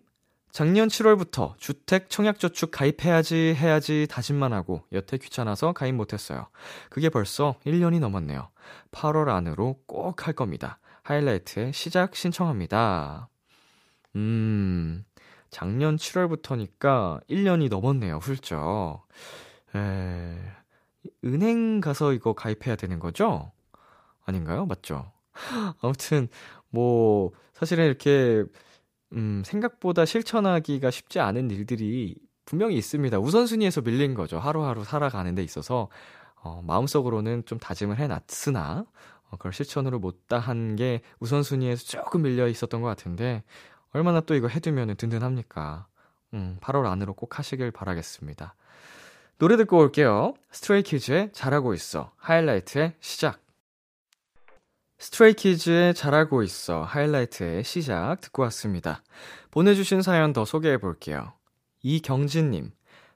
작년 0.52 0.88
7월부터 0.88 1.56
주택 1.58 2.10
청약저축 2.10 2.72
가입해야지 2.72 3.54
해야지 3.56 4.06
다짐만 4.10 4.52
하고 4.52 4.82
여태 4.92 5.16
귀찮아서 5.16 5.72
가입 5.72 5.94
못했어요. 5.94 6.48
그게 6.90 7.08
벌써 7.08 7.54
1년이 7.64 8.00
넘었네요. 8.00 8.48
8월 8.90 9.28
안으로 9.28 9.80
꼭 9.86 10.00
할 10.26 10.34
겁니다. 10.34 10.78
하이라이트에 11.04 11.70
시작 11.72 12.16
신청합니다. 12.16 13.28
음, 14.16 15.04
작년 15.50 15.96
7월부터니까 15.96 17.26
1년이 17.28 17.70
넘었네요, 17.70 18.16
훌쩍. 18.16 19.04
에, 19.76 20.36
은행 21.24 21.80
가서 21.80 22.12
이거 22.12 22.32
가입해야 22.32 22.74
되는 22.76 22.98
거죠? 22.98 23.52
아닌가요? 24.26 24.66
맞죠? 24.66 25.12
아무튼, 25.80 26.28
뭐, 26.70 27.30
사실은 27.54 27.86
이렇게 27.86 28.44
음, 29.12 29.42
생각보다 29.44 30.04
실천하기가 30.04 30.90
쉽지 30.90 31.20
않은 31.20 31.50
일들이 31.50 32.16
분명히 32.44 32.76
있습니다. 32.76 33.18
우선순위에서 33.18 33.80
밀린 33.80 34.14
거죠. 34.14 34.38
하루하루 34.38 34.84
살아가는 34.84 35.34
데 35.34 35.42
있어서 35.42 35.88
어, 36.42 36.62
마음속으로는 36.66 37.44
좀 37.44 37.58
다짐을 37.58 37.96
해놨으나 37.98 38.86
어, 38.86 39.36
그걸 39.36 39.52
실천으로 39.52 39.98
못다 39.98 40.38
한 40.38 40.70
게 40.76 41.00
우선순위에서 41.18 41.84
조금 41.84 42.22
밀려 42.22 42.46
있었던 42.48 42.80
것 42.80 42.86
같은데 42.88 43.42
얼마나 43.92 44.20
또 44.20 44.34
이거 44.34 44.46
해두면 44.48 44.96
든든합니까? 44.96 45.86
음, 46.34 46.58
8월 46.60 46.86
안으로 46.86 47.14
꼭 47.14 47.38
하시길 47.38 47.72
바라겠습니다. 47.72 48.54
노래 49.38 49.56
듣고 49.56 49.78
올게요. 49.78 50.34
스트레이키즈의 50.52 51.30
잘하고 51.32 51.74
있어. 51.74 52.12
하이라이트의 52.18 52.94
시작. 53.00 53.40
스트레이키즈의 55.00 55.94
잘하고 55.94 56.42
있어 56.42 56.82
하이라이트의 56.82 57.64
시작 57.64 58.20
듣고 58.20 58.42
왔습니다. 58.44 59.02
보내주신 59.50 60.02
사연 60.02 60.34
더 60.34 60.44
소개해 60.44 60.76
볼게요. 60.76 61.32
이경진님, 61.82 62.70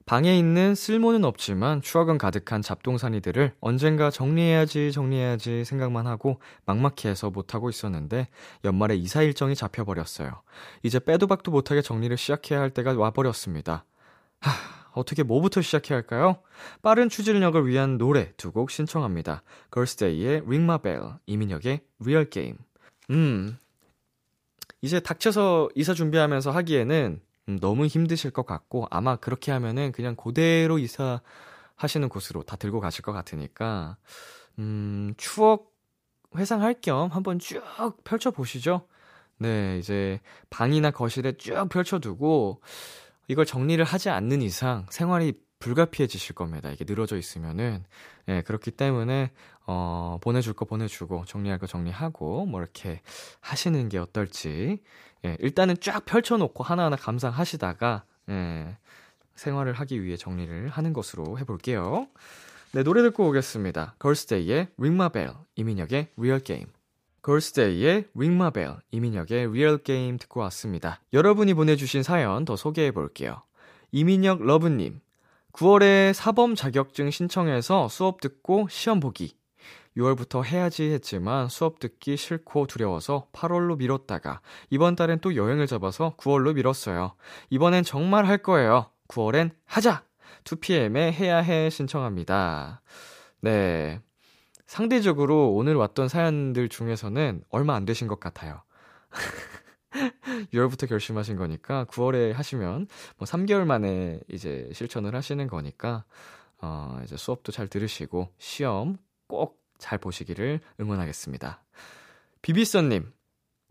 방에 0.07 0.35
있는 0.35 0.73
쓸모는 0.73 1.23
없지만 1.23 1.83
추억은 1.83 2.17
가득한 2.17 2.63
잡동사니들을 2.63 3.53
언젠가 3.61 4.09
정리해야지 4.09 4.91
정리해야지 4.93 5.63
생각만 5.63 6.07
하고 6.07 6.41
막막해서 6.65 7.29
못하고 7.29 7.69
있었는데 7.69 8.29
연말에 8.63 8.95
이사 8.95 9.21
일정이 9.21 9.53
잡혀버렸어요. 9.53 10.41
이제 10.81 10.97
빼도 10.99 11.27
박도 11.27 11.51
못하게 11.51 11.83
정리를 11.83 12.17
시작해야 12.17 12.59
할 12.61 12.71
때가 12.71 12.95
와버렸습니다. 12.97 13.85
하... 14.41 14.84
어떻게 14.95 15.23
뭐부터 15.23 15.61
시작해야 15.61 15.97
할까요? 15.97 16.37
빠른 16.81 17.09
추진력을 17.09 17.67
위한 17.67 17.97
노래 17.97 18.31
두 18.35 18.51
곡 18.55 18.71
신청합니다. 18.71 19.43
걸스데이의 19.69 20.37
Ring 20.45 20.63
My 20.63 20.79
Bell, 20.81 21.11
이민혁의 21.25 21.81
Real 22.01 22.29
Game. 22.29 22.57
음, 23.09 23.57
이제 24.81 25.01
닥쳐서 25.01 25.67
이사 25.75 25.93
준비하면서 25.93 26.51
하기에는 26.51 27.21
음, 27.49 27.59
너무 27.59 27.85
힘드실 27.87 28.31
것 28.31 28.45
같고 28.45 28.87
아마 28.89 29.17
그렇게 29.17 29.51
하면은 29.51 29.91
그냥 29.91 30.15
그대로 30.15 30.79
이사 30.79 31.21
하시는 31.75 32.07
곳으로 32.07 32.43
다 32.43 32.55
들고 32.55 32.79
가실 32.79 33.01
것 33.03 33.11
같으니까 33.11 33.97
음, 34.59 35.13
추억 35.17 35.75
회상할 36.37 36.75
겸 36.81 37.09
한번 37.11 37.37
쭉 37.39 37.61
펼쳐 38.05 38.31
보시죠. 38.31 38.87
네, 39.37 39.77
이제 39.77 40.21
방이나 40.49 40.91
거실에 40.91 41.33
쭉 41.33 41.67
펼쳐두고 41.69 42.61
이걸 43.27 43.45
정리를 43.45 43.83
하지 43.83 44.09
않는 44.09 44.41
이상 44.41 44.85
생활이 44.89 45.33
불가피해지실 45.59 46.35
겁니다. 46.35 46.69
이게 46.71 46.85
늘어져 46.87 47.17
있으면은. 47.17 47.83
예, 48.27 48.41
그렇기 48.41 48.71
때문에, 48.71 49.31
어, 49.67 50.17
보내줄 50.21 50.53
거 50.53 50.65
보내주고, 50.65 51.25
정리할 51.25 51.59
거 51.59 51.65
정리하고, 51.67 52.45
뭐 52.47 52.59
이렇게 52.59 53.01
하시는 53.39 53.87
게 53.87 53.97
어떨지. 53.99 54.81
예, 55.23 55.37
일단은 55.39 55.75
쫙 55.79 56.03
펼쳐놓고 56.05 56.63
하나하나 56.63 56.95
감상하시다가, 56.95 58.03
예, 58.29 58.77
생활을 59.35 59.73
하기 59.73 60.03
위해 60.03 60.17
정리를 60.17 60.67
하는 60.69 60.91
것으로 60.93 61.37
해볼게요. 61.39 62.07
네, 62.73 62.83
노래 62.83 63.01
듣고 63.03 63.27
오겠습니다. 63.29 63.95
걸스데이의 63.99 64.69
윙마벨, 64.77 65.31
이민혁의 65.55 66.09
리얼게임. 66.17 66.65
걸스데이의 67.25 68.05
윙마벨, 68.13 68.75
이민혁의 68.91 69.51
리얼 69.51 69.79
게임 69.79 70.19
듣고 70.19 70.41
왔습니다. 70.41 71.01
여러분이 71.11 71.55
보내주신 71.55 72.03
사연 72.03 72.45
더 72.45 72.55
소개해 72.55 72.91
볼게요. 72.91 73.41
이민혁 73.91 74.43
러브님, 74.43 74.99
9월에 75.51 76.13
사범 76.13 76.53
자격증 76.53 77.09
신청해서 77.09 77.89
수업 77.89 78.21
듣고 78.21 78.67
시험 78.69 78.99
보기. 78.99 79.35
6월부터 79.97 80.45
해야지 80.45 80.83
했지만 80.91 81.49
수업 81.49 81.79
듣기 81.79 82.15
싫고 82.15 82.67
두려워서 82.67 83.25
8월로 83.33 83.77
미뤘다가 83.79 84.41
이번 84.69 84.95
달엔 84.95 85.17
또 85.21 85.35
여행을 85.35 85.65
잡아서 85.65 86.13
9월로 86.19 86.53
미뤘어요. 86.53 87.15
이번엔 87.49 87.85
정말 87.85 88.27
할 88.27 88.37
거예요. 88.37 88.91
9월엔 89.07 89.49
하자! 89.65 90.03
2pm에 90.43 91.11
해야 91.11 91.39
해 91.39 91.71
신청합니다. 91.71 92.81
네. 93.41 93.99
상대적으로 94.65 95.53
오늘 95.53 95.75
왔던 95.75 96.07
사연들 96.07 96.69
중에서는 96.69 97.43
얼마 97.49 97.75
안 97.75 97.85
되신 97.85 98.07
것 98.07 98.19
같아요. 98.19 98.61
6월부터 100.53 100.89
결심하신 100.89 101.35
거니까 101.37 101.85
9월에 101.85 102.33
하시면 102.33 102.87
뭐 103.17 103.25
3개월 103.27 103.65
만에 103.65 104.19
이제 104.29 104.69
실천을 104.73 105.15
하시는 105.15 105.45
거니까 105.47 106.03
어 106.59 106.99
이제 107.03 107.15
수업도 107.17 107.51
잘 107.51 107.67
들으시고 107.67 108.29
시험 108.37 108.97
꼭 109.27 109.63
잘 109.77 109.97
보시기를 109.97 110.61
응원하겠습니다. 110.79 111.61
비비써 112.41 112.81
님 112.81 113.11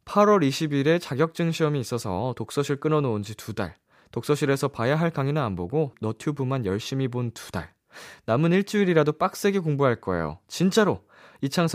8월 0.05 0.47
20일에 0.47 1.01
자격증 1.01 1.51
시험이 1.51 1.81
있어서 1.81 2.35
독서실 2.37 2.77
끊어놓은 2.77 3.23
지 3.23 3.35
두 3.39 3.55
달. 3.55 3.77
독서실에서 4.11 4.69
봐야 4.69 4.97
할 4.97 5.09
강의는 5.11 5.41
안 5.41 5.57
보고 5.57 5.95
너튜브만 6.03 6.67
열심히 6.67 7.09
본 7.09 7.31
두 7.31 7.51
달. 7.51 7.74
남은 8.27 8.53
일주일이라도 8.53 9.13
빡세게 9.13 9.61
공부할 9.61 10.01
거예요. 10.01 10.39
진짜로! 10.49 11.05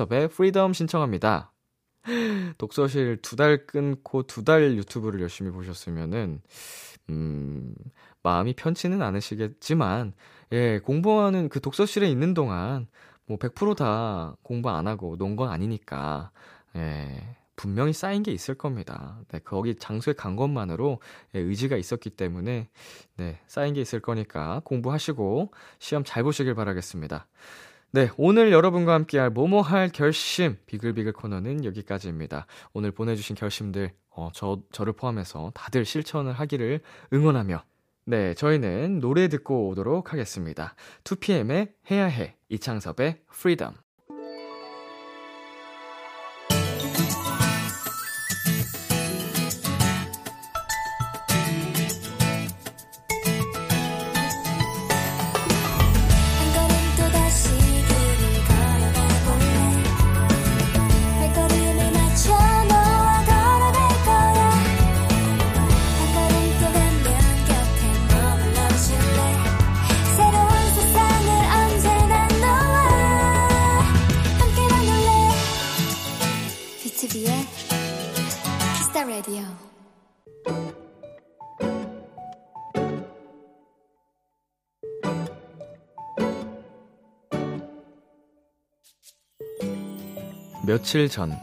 이창섭의 0.06 0.30
프리덤 0.30 0.74
신청합니다. 0.74 1.54
독서실 2.60 3.22
두 3.22 3.36
달 3.36 3.66
끊고 3.68 4.24
두 4.24 4.44
달 4.44 4.76
유튜브를 4.78 5.22
열심히 5.22 5.52
보셨으면은, 5.52 6.42
음, 7.10 7.74
마음이 8.24 8.54
편치는 8.54 9.02
않으시겠지만, 9.02 10.14
예, 10.52 10.80
공부하는 10.80 11.50
그 11.50 11.60
독서실에 11.60 12.10
있는 12.10 12.34
동안, 12.34 12.88
뭐, 13.26 13.38
100%다 13.38 14.38
공부 14.42 14.70
안 14.70 14.88
하고 14.88 15.18
논 15.18 15.36
건 15.36 15.50
아니니까, 15.50 16.32
예, 16.76 17.36
분명히 17.60 17.92
쌓인 17.92 18.24
게 18.24 18.32
있을 18.32 18.56
겁니다. 18.56 19.20
네, 19.34 19.40
거기 19.44 19.76
장소에 19.76 20.14
간 20.14 20.38
것만으로 20.38 21.02
예, 21.36 21.40
의지가 21.42 21.76
있었기 21.76 22.12
때문에 22.12 22.70
네, 23.18 23.40
쌓인 23.48 23.74
게 23.74 23.82
있을 23.82 24.00
거니까 24.00 24.62
공부하시고 24.64 25.52
시험 25.78 26.04
잘 26.06 26.24
보시길 26.24 26.56
바라겠습니다. 26.56 27.28
네, 27.92 28.10
오늘 28.16 28.54
여러분과 28.54 28.94
함께할 28.94 29.30
뭐뭐 29.32 29.60
할 29.60 29.90
결심 29.90 30.56
비글비글 30.68 31.12
코너는 31.12 31.66
여기까지입니다. 31.66 32.46
오늘 32.72 32.92
보내주신 32.94 33.36
결심들 33.36 33.92
어, 34.16 34.30
저 34.34 34.62
저를 34.72 34.94
포함해서 34.94 35.52
다들 35.54 35.84
실천을 35.84 36.32
하기를 36.32 36.80
응원하며 37.12 37.62
네, 38.06 38.36
저희는 38.36 39.00
노래 39.02 39.28
듣고 39.28 39.68
오도록 39.68 40.14
하겠습니다. 40.14 40.76
2PM의 41.04 41.74
해야 41.92 42.06
해 42.06 42.38
이창섭의 42.48 43.20
Freedom. 43.34 43.76
며칠 90.70 91.10
전 91.10 91.36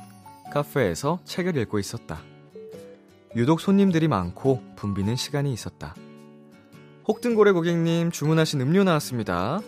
카페에서 0.52 1.18
책을 1.24 1.56
읽고 1.56 1.80
있었다. 1.80 2.20
유독 3.34 3.58
손님들이 3.58 4.06
많고 4.06 4.62
붐비는 4.76 5.16
시간이 5.16 5.52
있었다. 5.52 5.96
혹등고래 7.08 7.50
고객님 7.50 8.12
주문하신 8.12 8.60
음료 8.60 8.84
나왔습니다. 8.84 9.58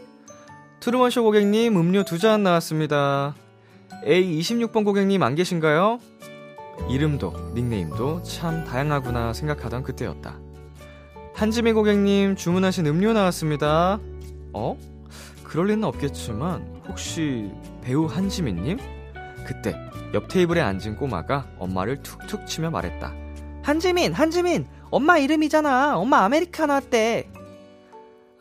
트루먼쇼 0.79 1.25
고객님 1.25 1.77
음료 1.77 2.05
두 2.05 2.21
잔 2.21 2.45
나왔습니다. 2.45 3.35
A26번 4.05 4.85
고객님 4.85 5.25
안 5.25 5.35
계신가요? 5.35 5.99
이름도 6.89 7.51
닉네임도 7.57 8.23
참 8.23 8.63
다양하구나 8.65 9.33
생각하던 9.33 9.83
그때였다. 9.83 10.39
한지미 11.35 11.73
고객님 11.73 12.37
주문하신 12.37 12.87
음료 12.87 13.13
나왔습니다. 13.13 13.99
어? 14.53 14.79
그럴 15.43 15.67
리는 15.67 15.83
없겠지만 15.83 16.81
혹시 16.87 17.51
배우 17.83 18.05
한지미님? 18.07 18.98
그때 19.49 19.75
옆 20.13 20.29
테이블에 20.29 20.61
앉은 20.61 20.95
꼬마가 20.97 21.47
엄마를 21.57 22.03
툭툭 22.03 22.47
치며 22.47 22.69
말했다. 22.71 23.15
한지민, 23.63 24.13
한지민, 24.13 24.69
엄마 24.91 25.17
이름이잖아. 25.17 25.97
엄마 25.99 26.23
아메리카노 26.27 26.75
어때? 26.75 27.31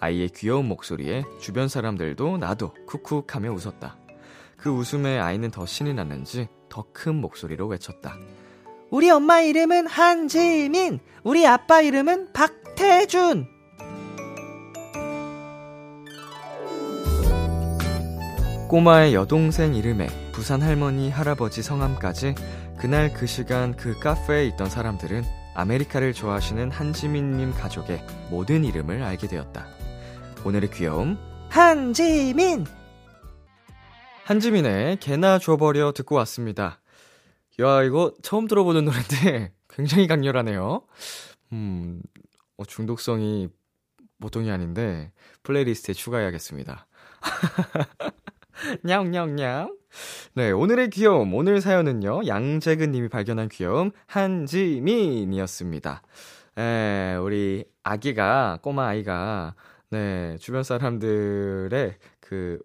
아이의 0.01 0.29
귀여운 0.35 0.65
목소리에 0.67 1.23
주변 1.39 1.69
사람들도 1.69 2.37
나도 2.39 2.73
쿡쿡하며 2.87 3.51
웃었다. 3.53 3.95
그 4.57 4.69
웃음에 4.69 5.17
아이는 5.17 5.49
더 5.51 5.65
신이 5.65 5.93
났는지 5.93 6.49
더 6.67 6.83
큰 6.93 7.15
목소리로 7.21 7.67
외쳤다. 7.67 8.17
우리 8.89 9.09
엄마 9.09 9.39
이름은 9.41 9.87
한지민, 9.87 10.99
우리 11.23 11.45
아빠 11.47 11.79
이름은 11.81 12.33
박태준. 12.33 13.56
꼬마의 18.67 19.13
여동생 19.15 19.73
이름에 19.75 20.07
부산 20.33 20.61
할머니, 20.61 21.09
할아버지 21.09 21.63
성함까지 21.63 22.35
그날 22.77 23.13
그 23.13 23.25
시간 23.25 23.73
그 23.77 23.97
카페에 23.97 24.45
있던 24.47 24.69
사람들은 24.69 25.23
아메리카를 25.55 26.11
좋아하시는 26.11 26.69
한지민님 26.71 27.53
가족의 27.53 28.05
모든 28.29 28.65
이름을 28.65 29.03
알게 29.03 29.27
되었다. 29.27 29.65
오늘의 30.43 30.69
귀여움, 30.71 31.17
한지민! 31.49 32.65
한지민의 34.25 34.97
개나 34.99 35.39
줘버려 35.39 35.93
듣고 35.93 36.15
왔습니다. 36.15 36.81
야, 37.61 37.83
이거 37.83 38.13
처음 38.21 38.47
들어보는 38.49 38.83
노래인데 38.83 39.53
굉장히 39.73 40.07
강렬하네요. 40.07 40.81
음, 41.53 42.01
어, 42.57 42.65
중독성이 42.65 43.47
보통이 44.19 44.51
아닌데 44.51 45.13
플레이리스트에 45.43 45.93
추가해야겠습니다. 45.93 46.85
냥냥냥. 48.87 49.77
네, 50.33 50.51
오늘의 50.51 50.89
귀여움, 50.91 51.33
오늘 51.33 51.59
사연은요, 51.59 52.25
양재근 52.25 52.91
님이 52.91 53.09
발견한 53.09 53.49
귀여움, 53.49 53.91
한지민이었습니다. 54.05 56.01
에, 56.57 56.61
예, 57.11 57.15
우리 57.17 57.65
아기가, 57.83 58.59
꼬마 58.61 58.87
아이가, 58.87 59.55
네, 59.89 60.37
주변 60.37 60.63
사람들의 60.63 61.97
그 62.21 62.59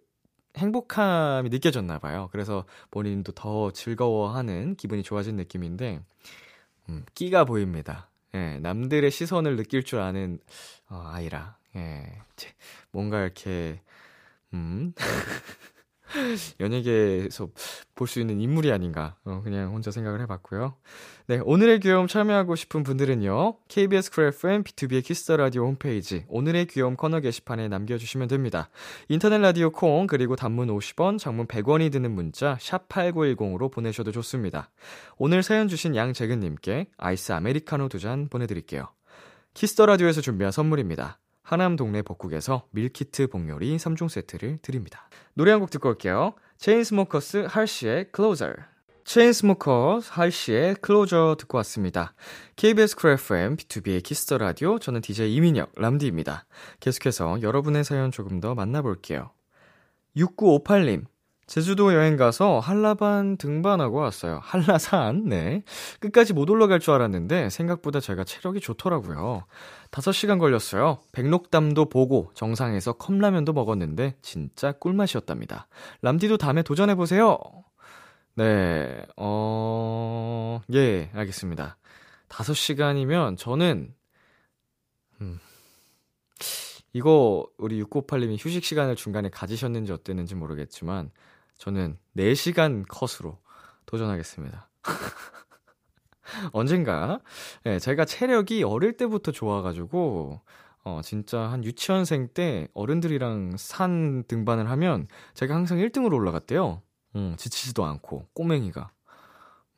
행복함이 0.57 1.49
느껴졌나 1.49 1.99
봐요. 1.99 2.29
그래서 2.31 2.67
본인도 2.93 3.33
더 3.33 3.73
즐거워하는 3.73 4.77
기분이 4.77 5.03
좋아진 5.03 5.35
느낌인데, 5.37 6.01
음, 6.89 7.05
끼가 7.15 7.45
보입니다. 7.45 8.11
예, 8.35 8.59
남들의 8.63 9.11
시선을 9.11 9.57
느낄 9.57 9.83
줄 9.83 9.99
아는, 9.99 10.39
어, 10.89 11.03
아이라, 11.05 11.57
예, 11.75 12.05
뭔가 12.93 13.21
이렇게, 13.23 13.81
음. 14.55 14.93
연예계에서 16.61 17.49
볼 17.95 18.07
수 18.09 18.19
있는 18.21 18.41
인물이 18.41 18.71
아닌가 18.73 19.17
어, 19.25 19.41
그냥 19.45 19.73
혼자 19.73 19.91
생각을 19.93 20.21
해봤고요. 20.23 20.75
네 21.29 21.41
오늘의 21.45 21.79
귀여움 21.81 22.07
참여하고 22.09 22.57
싶은 22.57 22.83
분들은요 22.83 23.59
KBS 23.69 24.11
쿨 24.13 24.25
FM 24.27 24.65
B2B의 24.65 25.05
키스터 25.05 25.37
라디오 25.37 25.65
홈페이지 25.67 26.25
오늘의 26.29 26.67
귀여움 26.67 26.97
코너 26.97 27.21
게시판에 27.21 27.69
남겨주시면 27.69 28.27
됩니다. 28.29 28.69
인터넷 29.09 29.39
라디오 29.39 29.71
콩 29.71 30.07
그리고 30.09 30.35
단문 30.37 30.67
50원, 30.77 31.19
장문 31.19 31.47
100원이 31.47 31.91
드는 31.93 32.11
문자 32.11 32.57
샵 32.61 32.89
#8910으로 32.89 33.73
보내셔도 33.73 34.11
좋습니다. 34.13 34.71
오늘 35.17 35.43
사연 35.45 35.69
주신 35.69 35.95
양재근님께 35.97 36.89
아이스 36.99 37.31
아메리카노 37.33 37.89
두 37.89 38.01
잔 38.03 38.29
보내드릴게요. 38.29 38.89
키스터 39.55 39.87
라디오에서 39.87 40.21
준비한 40.23 40.51
선물입니다. 40.51 41.21
하남 41.43 41.77
동네 41.77 42.03
벚국에서 42.03 42.67
밀키트 42.71 43.29
복요리 43.29 43.77
3종 43.77 44.09
세트를 44.09 44.59
드립니다. 44.63 45.09
노래 45.35 45.51
한 45.51 45.61
곡 45.61 45.71
듣고 45.71 45.89
올게요. 45.89 46.35
체인스모커스 46.59 47.47
할시의 47.49 48.11
Closer. 48.15 48.55
체인스모커스 49.05 50.11
할시의 50.13 50.77
Closer 50.85 51.37
듣고 51.37 51.57
왔습니다. 51.59 52.15
KBS 52.57 52.97
쿨 52.97 53.13
FM 53.13 53.57
B2B의 53.57 54.03
키스터 54.03 54.39
라디오 54.39 54.79
저는 54.79 55.01
DJ 55.01 55.35
이민혁 55.35 55.73
람디입니다. 55.77 56.47
계속해서 56.81 57.43
여러분의 57.43 57.85
사연 57.85 58.11
조금 58.13 58.41
더 58.41 58.55
만나볼게요. 58.55 59.31
6958님 60.17 61.07
제주도 61.47 61.93
여행 61.93 62.17
가서 62.17 62.61
한라반 62.61 63.37
등반하고 63.37 63.99
왔어요. 63.99 64.41
한라산, 64.43 65.25
네. 65.29 65.63
끝까지 66.01 66.33
못 66.33 66.49
올라갈 66.49 66.79
줄 66.81 66.95
알았는데 66.95 67.51
생각보다 67.51 68.01
제가 68.01 68.25
체력이 68.25 68.61
좋더라고요. 68.61 69.45
5시간 69.91 70.39
걸렸어요. 70.39 70.99
백록담도 71.13 71.89
보고 71.89 72.31
정상에서 72.35 72.93
컵라면도 72.95 73.53
먹었는데 73.53 74.17
진짜 74.23 74.73
꿀맛이었답니다. 74.73 75.69
람디도 76.03 76.39
다음에 76.39 76.63
도전해보세요. 76.63 77.39
네, 78.35 79.03
어, 79.17 80.61
예, 80.73 81.11
알겠습니다. 81.13 81.77
5시간이면 82.31 83.37
저는, 83.37 83.93
음. 85.21 85.39
이거 86.95 87.47
우리 87.59 87.83
698님이 87.83 88.37
휴식 88.39 88.65
시간을 88.65 88.97
중간에 88.97 89.29
가지셨는지 89.31 89.93
어땠는지 89.93 90.35
모르겠지만 90.35 91.11
저는 91.63 91.97
4시간 92.17 92.85
컷으로 92.89 93.39
도전하겠습니다. 93.87 94.69
언젠가 96.53 97.21
예, 97.67 97.71
네, 97.73 97.79
제가 97.79 98.05
체력이 98.05 98.65
어릴 98.65 98.97
때부터 98.97 99.31
좋아가지고 99.31 100.41
어, 100.85 101.01
진짜 101.05 101.39
한 101.39 101.63
유치원생 101.63 102.31
때 102.35 102.67
어른들이랑 102.75 103.55
산 103.59 104.25
등반을 104.27 104.69
하면 104.71 105.07
제가 105.35 105.55
항상 105.55 105.79
1등으로 105.79 106.15
올라갔대요. 106.15 106.83
음, 107.15 107.37
지치지도 107.39 107.85
않고, 107.85 108.27
꼬맹이가. 108.35 108.91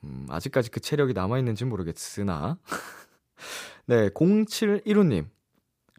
음, 0.04 0.26
아직까지 0.30 0.70
그 0.70 0.80
체력이 0.80 1.12
남아있는지 1.12 1.66
모르겠으나. 1.66 2.56
네, 3.84 4.08
071호님. 4.08 5.26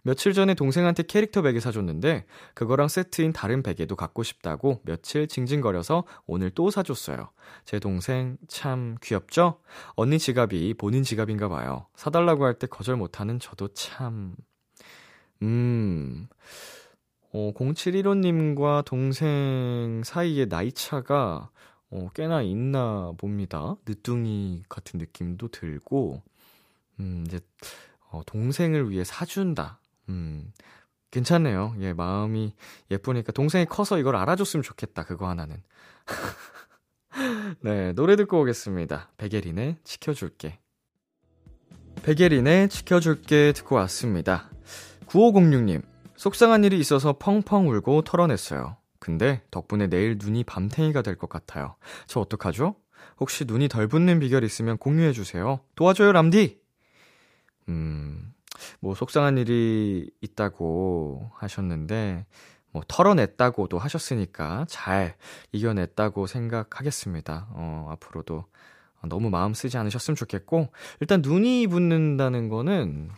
며칠 0.08 0.34
전에 0.34 0.54
동생한테 0.54 1.02
캐릭터 1.02 1.42
베개 1.42 1.60
사줬는데 1.60 2.26
그거랑 2.54 2.88
세트인 2.90 3.34
다른 3.34 3.64
베개도 3.64 3.96
갖고 3.96 4.22
싶다고 4.22 4.82
며칠 4.86 5.28
징징거려서 5.28 6.04
오늘 6.28 6.52
또 6.52 6.70
사줬어요. 6.70 7.32
제 7.66 7.80
동생 7.80 8.38
참 8.48 8.98
귀엽죠? 9.02 9.60
언니 9.96 10.20
지갑이 10.20 10.76
본인 10.76 11.02
지갑인가 11.04 11.50
봐요. 11.50 11.86
사달라고 11.96 12.46
할 12.46 12.56
때 12.60 12.68
거절 12.68 12.96
못하는 12.98 13.38
저도 13.40 13.70
참... 13.70 14.36
음... 15.42 16.28
어, 17.34 17.52
0715님과 17.56 18.86
동생 18.86 20.04
사이의 20.06 20.48
나이 20.50 20.72
차가 20.72 21.50
어, 21.90 22.08
꽤나 22.14 22.44
있나 22.44 23.12
봅니다. 23.18 23.76
늦둥이 23.88 24.64
같은 24.70 25.00
느낌도 25.00 25.50
들고, 25.50 26.22
음, 27.02 27.26
이제, 27.28 27.42
어, 28.10 28.22
동생을 28.26 28.90
위해 28.90 29.04
사준다. 29.04 29.82
음. 30.10 30.52
괜찮네요. 31.12 31.76
예, 31.80 31.94
마음이 31.94 32.54
예쁘니까 32.92 33.32
동생이 33.32 33.66
커서 33.66 33.98
이걸 33.98 34.16
알아줬으면 34.18 34.64
좋겠다. 34.64 35.04
그거 35.06 35.30
하나는. 35.30 35.64
네, 37.64 37.94
노래 37.94 38.18
듣고 38.18 38.42
오겠습니다. 38.42 39.12
백예린의 39.18 39.78
지켜줄게. 39.86 40.60
백예린의 42.04 42.68
지켜줄게 42.68 43.54
듣고 43.54 43.76
왔습니다. 43.78 44.52
9506님, 45.08 45.84
속상한 46.18 46.66
일이 46.66 46.78
있어서 46.80 47.14
펑펑 47.18 47.70
울고 47.70 48.02
털어냈어요. 48.02 48.76
근데 49.00 49.42
덕분에 49.48 49.88
내일 49.88 50.18
눈이 50.22 50.44
밤탱이가 50.44 51.02
될 51.02 51.18
것 51.18 51.30
같아요. 51.30 51.78
저 52.08 52.20
어떡하죠? 52.20 52.76
혹시 53.22 53.46
눈이 53.46 53.70
덜붓는 53.70 54.20
비결 54.20 54.44
있으면 54.44 54.78
공유해주세요. 54.78 55.62
도와줘요, 55.76 56.12
람디! 56.12 56.60
음, 57.70 58.35
뭐 58.80 58.96
속상한 58.96 59.38
일이 59.38 60.10
있다고 60.22 61.32
하셨는데 61.36 62.26
뭐 62.72 62.84
털어냈다고도 62.88 63.78
하셨으니까 63.78 64.66
잘 64.68 65.16
이겨냈다고 65.54 66.28
생각하겠습니다. 66.28 67.48
어, 67.52 67.88
앞으로도 67.94 68.46
너무 69.08 69.30
마음 69.30 69.54
쓰지 69.54 69.78
않으셨으면 69.78 70.16
좋겠고 70.16 70.70
일단 71.00 71.22
눈이 71.22 71.68
붙는다는 71.68 72.50
거는 72.50 73.12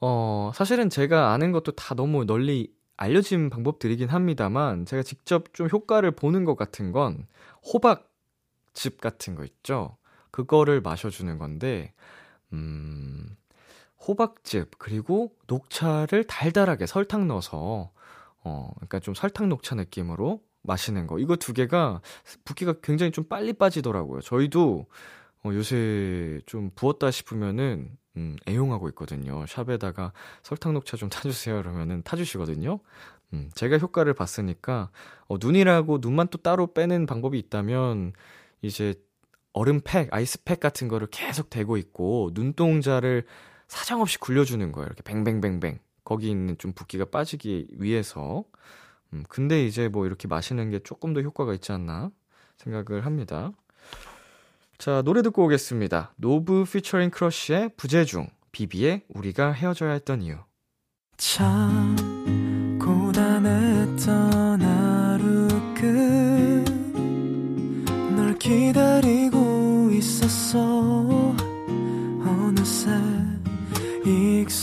어, 0.00 0.50
사실은 0.54 0.88
제가 0.90 1.32
아는 1.32 1.52
것도 1.52 1.72
다 1.72 1.94
너무 1.94 2.24
널리 2.24 2.72
알려진 2.96 3.50
방법들이긴 3.50 4.08
합니다만 4.08 4.84
제가 4.86 5.02
직접 5.02 5.52
좀 5.54 5.68
효과를 5.70 6.12
보는 6.12 6.44
것 6.44 6.56
같은 6.56 6.92
건 6.92 7.26
호박즙 7.72 9.00
같은 9.00 9.34
거 9.34 9.44
있죠. 9.44 9.96
그거를 10.30 10.80
마셔주는 10.80 11.36
건데 11.38 11.92
음, 12.52 13.36
호박즙 14.06 14.70
그리고 14.78 15.32
녹차를 15.46 16.24
달달하게 16.24 16.86
설탕 16.86 17.26
넣어서 17.28 17.92
어 18.42 18.70
그러니까 18.76 18.98
좀 19.00 19.14
설탕 19.14 19.48
녹차 19.48 19.74
느낌으로 19.74 20.40
마시는 20.62 21.06
거 21.06 21.18
이거 21.18 21.36
두 21.36 21.52
개가 21.52 22.00
붓기가 22.44 22.74
굉장히 22.82 23.12
좀 23.12 23.24
빨리 23.24 23.52
빠지더라고요. 23.52 24.20
저희도 24.22 24.86
어, 25.44 25.50
요새 25.54 26.40
좀 26.46 26.70
부었다 26.74 27.10
싶으면은 27.10 27.96
음, 28.16 28.36
애용하고 28.48 28.88
있거든요. 28.90 29.44
샵에다가 29.46 30.12
설탕 30.42 30.72
녹차 30.72 30.96
좀 30.96 31.08
타주세요. 31.10 31.56
그러면은 31.62 32.02
타주시거든요. 32.02 32.80
음, 33.32 33.50
제가 33.54 33.78
효과를 33.78 34.14
봤으니까 34.14 34.90
어, 35.28 35.36
눈이라고 35.40 35.98
눈만 36.00 36.28
또 36.28 36.38
따로 36.38 36.72
빼는 36.72 37.06
방법이 37.06 37.38
있다면 37.38 38.12
이제 38.62 38.94
얼음팩, 39.52 40.08
아이스팩 40.12 40.60
같은 40.60 40.88
거를 40.88 41.06
계속 41.10 41.48
대고 41.48 41.76
있고 41.76 42.30
눈동자를 42.34 43.24
사정없이 43.70 44.18
굴려주는 44.18 44.72
거예요. 44.72 44.86
이렇게 44.86 45.00
뱅뱅뱅뱅. 45.02 45.78
거기 46.04 46.28
있는 46.28 46.58
좀 46.58 46.72
붓기가 46.72 47.06
빠지기 47.06 47.68
위해서. 47.78 48.44
음, 49.12 49.22
근데 49.28 49.64
이제 49.64 49.88
뭐 49.88 50.06
이렇게 50.06 50.26
마시는 50.26 50.70
게 50.70 50.80
조금 50.80 51.14
더 51.14 51.20
효과가 51.20 51.54
있지 51.54 51.70
않나 51.70 52.10
생각을 52.58 53.06
합니다. 53.06 53.52
자, 54.78 55.02
노래 55.02 55.22
듣고 55.22 55.44
오겠습니다. 55.44 56.12
노브 56.16 56.64
피처링 56.64 57.10
크러쉬의 57.10 57.70
부재중, 57.76 58.28
비비의 58.50 59.02
우리가 59.08 59.52
헤어져야 59.52 59.92
했던 59.92 60.20
이유. 60.20 60.36
참. 61.16 62.19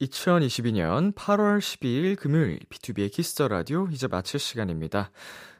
2022년 0.00 1.14
8월 1.14 1.58
12일 1.58 2.16
금요일 2.16 2.58
B2B의 2.70 3.12
키스터 3.12 3.48
라디오 3.48 3.86
이제 3.90 4.08
마칠 4.08 4.40
시간입니다. 4.40 5.10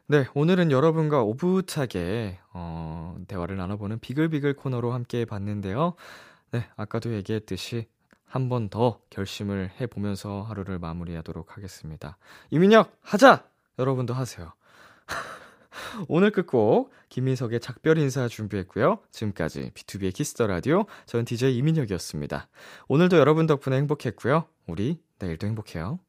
네, 0.07 0.26
오늘은 0.35 0.70
여러분과 0.70 1.22
오붓하게 1.22 2.38
어, 2.55 3.16
대화를 3.29 3.59
나눠보는 3.59 4.00
비글비글 4.00 4.55
코너로 4.55 4.92
함께 4.92 5.24
봤는데요. 5.24 5.94
네, 6.53 6.66
아까도 6.76 7.12
얘기했듯이 7.12 7.87
한 8.24 8.48
번 8.48 8.68
더 8.70 9.00
결심을 9.11 9.70
해 9.81 9.87
보면서 9.88 10.42
하루를 10.42 10.79
마무리하도록 10.79 11.57
하겠습니다. 11.57 12.16
이민혁 12.50 12.96
하자. 13.03 13.44
여러분도 13.79 14.14
하세요. 14.14 14.53
오늘 16.09 16.30
끝곡 16.30 16.90
김민석의 17.09 17.61
작별 17.61 17.98
인사 17.98 18.28
준비했고요. 18.28 18.98
지금까지 19.11 19.70
B2B의 19.74 20.14
키스터 20.14 20.46
라디오 20.46 20.87
저는 21.06 21.24
DJ 21.24 21.56
이민혁이었습니다. 21.59 22.48
오늘도 22.88 23.18
여러분 23.18 23.46
덕분에 23.46 23.76
행복했고요. 23.78 24.44
우리 24.66 25.00
내일도 25.18 25.46
행복해요. 25.46 26.00